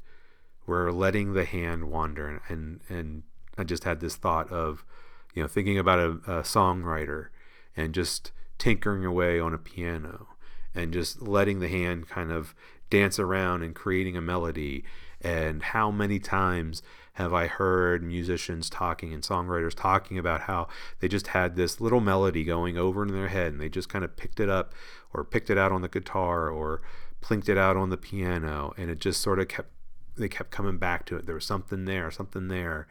we're 0.66 0.92
letting 0.92 1.34
the 1.34 1.46
hand 1.46 1.90
wander 1.90 2.42
and 2.48 2.80
and 2.90 3.24
i 3.58 3.64
just 3.64 3.84
had 3.84 4.00
this 4.00 4.16
thought 4.16 4.50
of 4.52 4.86
you 5.34 5.42
know 5.42 5.48
thinking 5.48 5.78
about 5.78 6.00
a, 6.00 6.10
a 6.10 6.42
songwriter 6.42 7.28
and 7.76 7.94
just 7.94 8.32
tinkering 8.58 9.06
away 9.06 9.40
on 9.40 9.54
a 9.54 9.58
piano 9.58 10.28
and 10.76 10.94
just 10.94 11.22
letting 11.22 11.60
the 11.60 11.68
hand 11.68 12.08
kind 12.08 12.32
of 12.32 12.56
dance 12.90 13.20
around 13.20 13.64
and 13.64 13.76
creating 13.76 14.16
a 14.16 14.22
melody 14.22 14.84
and 15.22 15.64
how 15.64 15.90
many 15.90 16.20
times 16.20 16.82
have 17.14 17.34
I 17.34 17.48
heard 17.48 18.04
musicians 18.04 18.70
talking 18.70 19.14
and 19.14 19.24
songwriters 19.24 19.76
talking 19.76 20.18
about 20.18 20.42
how 20.42 20.68
they 21.00 21.08
just 21.08 21.28
had 21.28 21.56
this 21.56 21.80
little 21.80 22.02
melody 22.02 22.44
going 22.44 22.78
over 22.78 23.04
in 23.04 23.14
their 23.14 23.28
head 23.28 23.54
and 23.54 23.62
they 23.62 23.70
just 23.70 23.90
kind 23.90 24.04
of 24.04 24.18
picked 24.18 24.40
it 24.40 24.50
up 24.50 24.74
or 25.14 25.24
picked 25.24 25.50
it 25.50 25.58
out 25.58 25.72
on 25.72 25.82
the 25.82 25.90
guitar 25.90 26.50
or 26.50 26.82
plinked 27.22 27.50
it 27.50 27.58
out 27.58 27.78
on 27.78 27.90
the 27.90 27.98
piano 27.98 28.74
and 28.78 28.90
it 28.90 29.00
just 29.00 29.22
sort 29.22 29.40
of 29.40 29.48
kept 29.48 29.70
they 30.18 30.30
kept 30.30 30.52
coming 30.52 30.78
back 30.78 31.06
to 31.08 31.16
it. 31.18 31.26
There 31.26 31.36
was 31.36 31.46
something 31.46 31.86
there, 31.86 32.12
something 32.12 32.48
there, 32.48 32.88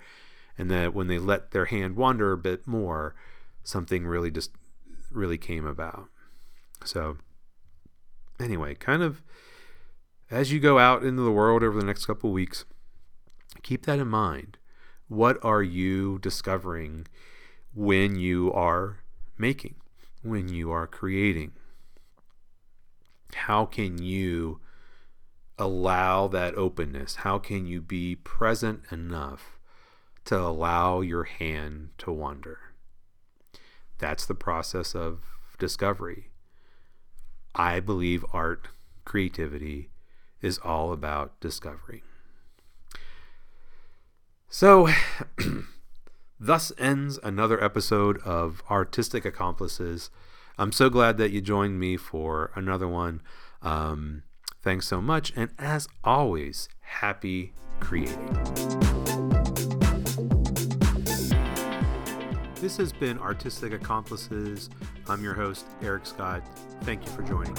and 0.59 0.71
that 0.71 0.95
when 0.95 1.07
they 1.07 1.19
let 1.19 1.53
their 1.53 1.67
hand 1.67 1.97
wander 1.97 2.33
a 2.33 2.39
bit 2.39 2.67
more, 2.67 3.15
something 3.63 4.07
really 4.07 4.31
just 4.31 4.51
really 5.11 5.39
came 5.39 5.67
about. 5.67 6.09
So 6.85 7.19
anyway, 8.43 8.75
kind 8.75 9.03
of 9.03 9.23
as 10.31 10.51
you 10.51 10.59
go 10.61 10.79
out 10.79 11.05
into 11.05 11.23
the 11.23 11.31
world 11.31 11.63
over 11.63 11.79
the 11.79 11.87
next 11.87 12.07
couple 12.07 12.33
weeks, 12.33 12.65
keep 13.63 13.87
that 13.87 13.99
in 13.99 14.09
mind. 14.09 14.57
What 15.09 15.39
are 15.45 15.63
you 15.63 16.19
discovering 16.21 17.07
when 17.75 18.17
you 18.17 18.53
are 18.53 19.01
making, 19.37 19.77
when 20.23 20.49
you 20.49 20.71
are 20.71 20.87
creating? 20.87 21.53
How 23.35 23.67
can 23.67 23.99
you 24.03 24.61
allow 25.59 26.29
that 26.29 26.55
openness? 26.57 27.17
How 27.17 27.39
can 27.39 27.67
you 27.67 27.83
be 27.83 28.17
present 28.17 28.85
enough 28.91 29.59
to 30.25 30.39
allow 30.39 31.03
your 31.03 31.25
hand 31.25 31.91
to 31.99 32.11
wander? 32.11 32.59
That's 33.99 34.25
the 34.25 34.35
process 34.35 34.95
of 34.95 35.21
discovery. 35.59 36.32
I 37.55 37.81
believe 37.81 38.25
art, 38.33 38.69
creativity 39.05 39.91
is 40.41 40.59
all 40.59 40.93
about 40.93 41.39
discovery. 41.41 42.03
So, 44.49 44.89
thus 46.41 46.73
ends 46.79 47.19
another 47.23 47.63
episode 47.63 48.19
of 48.19 48.63
Artistic 48.71 49.25
Accomplices. 49.25 50.11
I'm 50.59 50.73
so 50.73 50.91
glad 50.91 51.17
that 51.19 51.31
you 51.31 51.41
joined 51.41 51.81
me 51.81 51.97
for 51.97 52.51
another 52.55 52.89
one. 52.89 53.23
Um, 53.63 54.25
Thanks 54.63 54.87
so 54.87 55.01
much, 55.01 55.33
and 55.35 55.51
as 55.59 55.89
always, 56.05 56.69
happy 56.83 57.53
creating. 57.81 58.82
This 62.63 62.77
has 62.77 62.93
been 62.93 63.19
Artistic 63.19 63.73
Accomplices. 63.73 64.71
I'm 65.09 65.21
your 65.25 65.35
host, 65.35 65.67
Eric 65.83 66.07
Scott. 66.07 66.45
Thank 66.83 67.05
you 67.05 67.11
for 67.11 67.23
joining. 67.25 67.57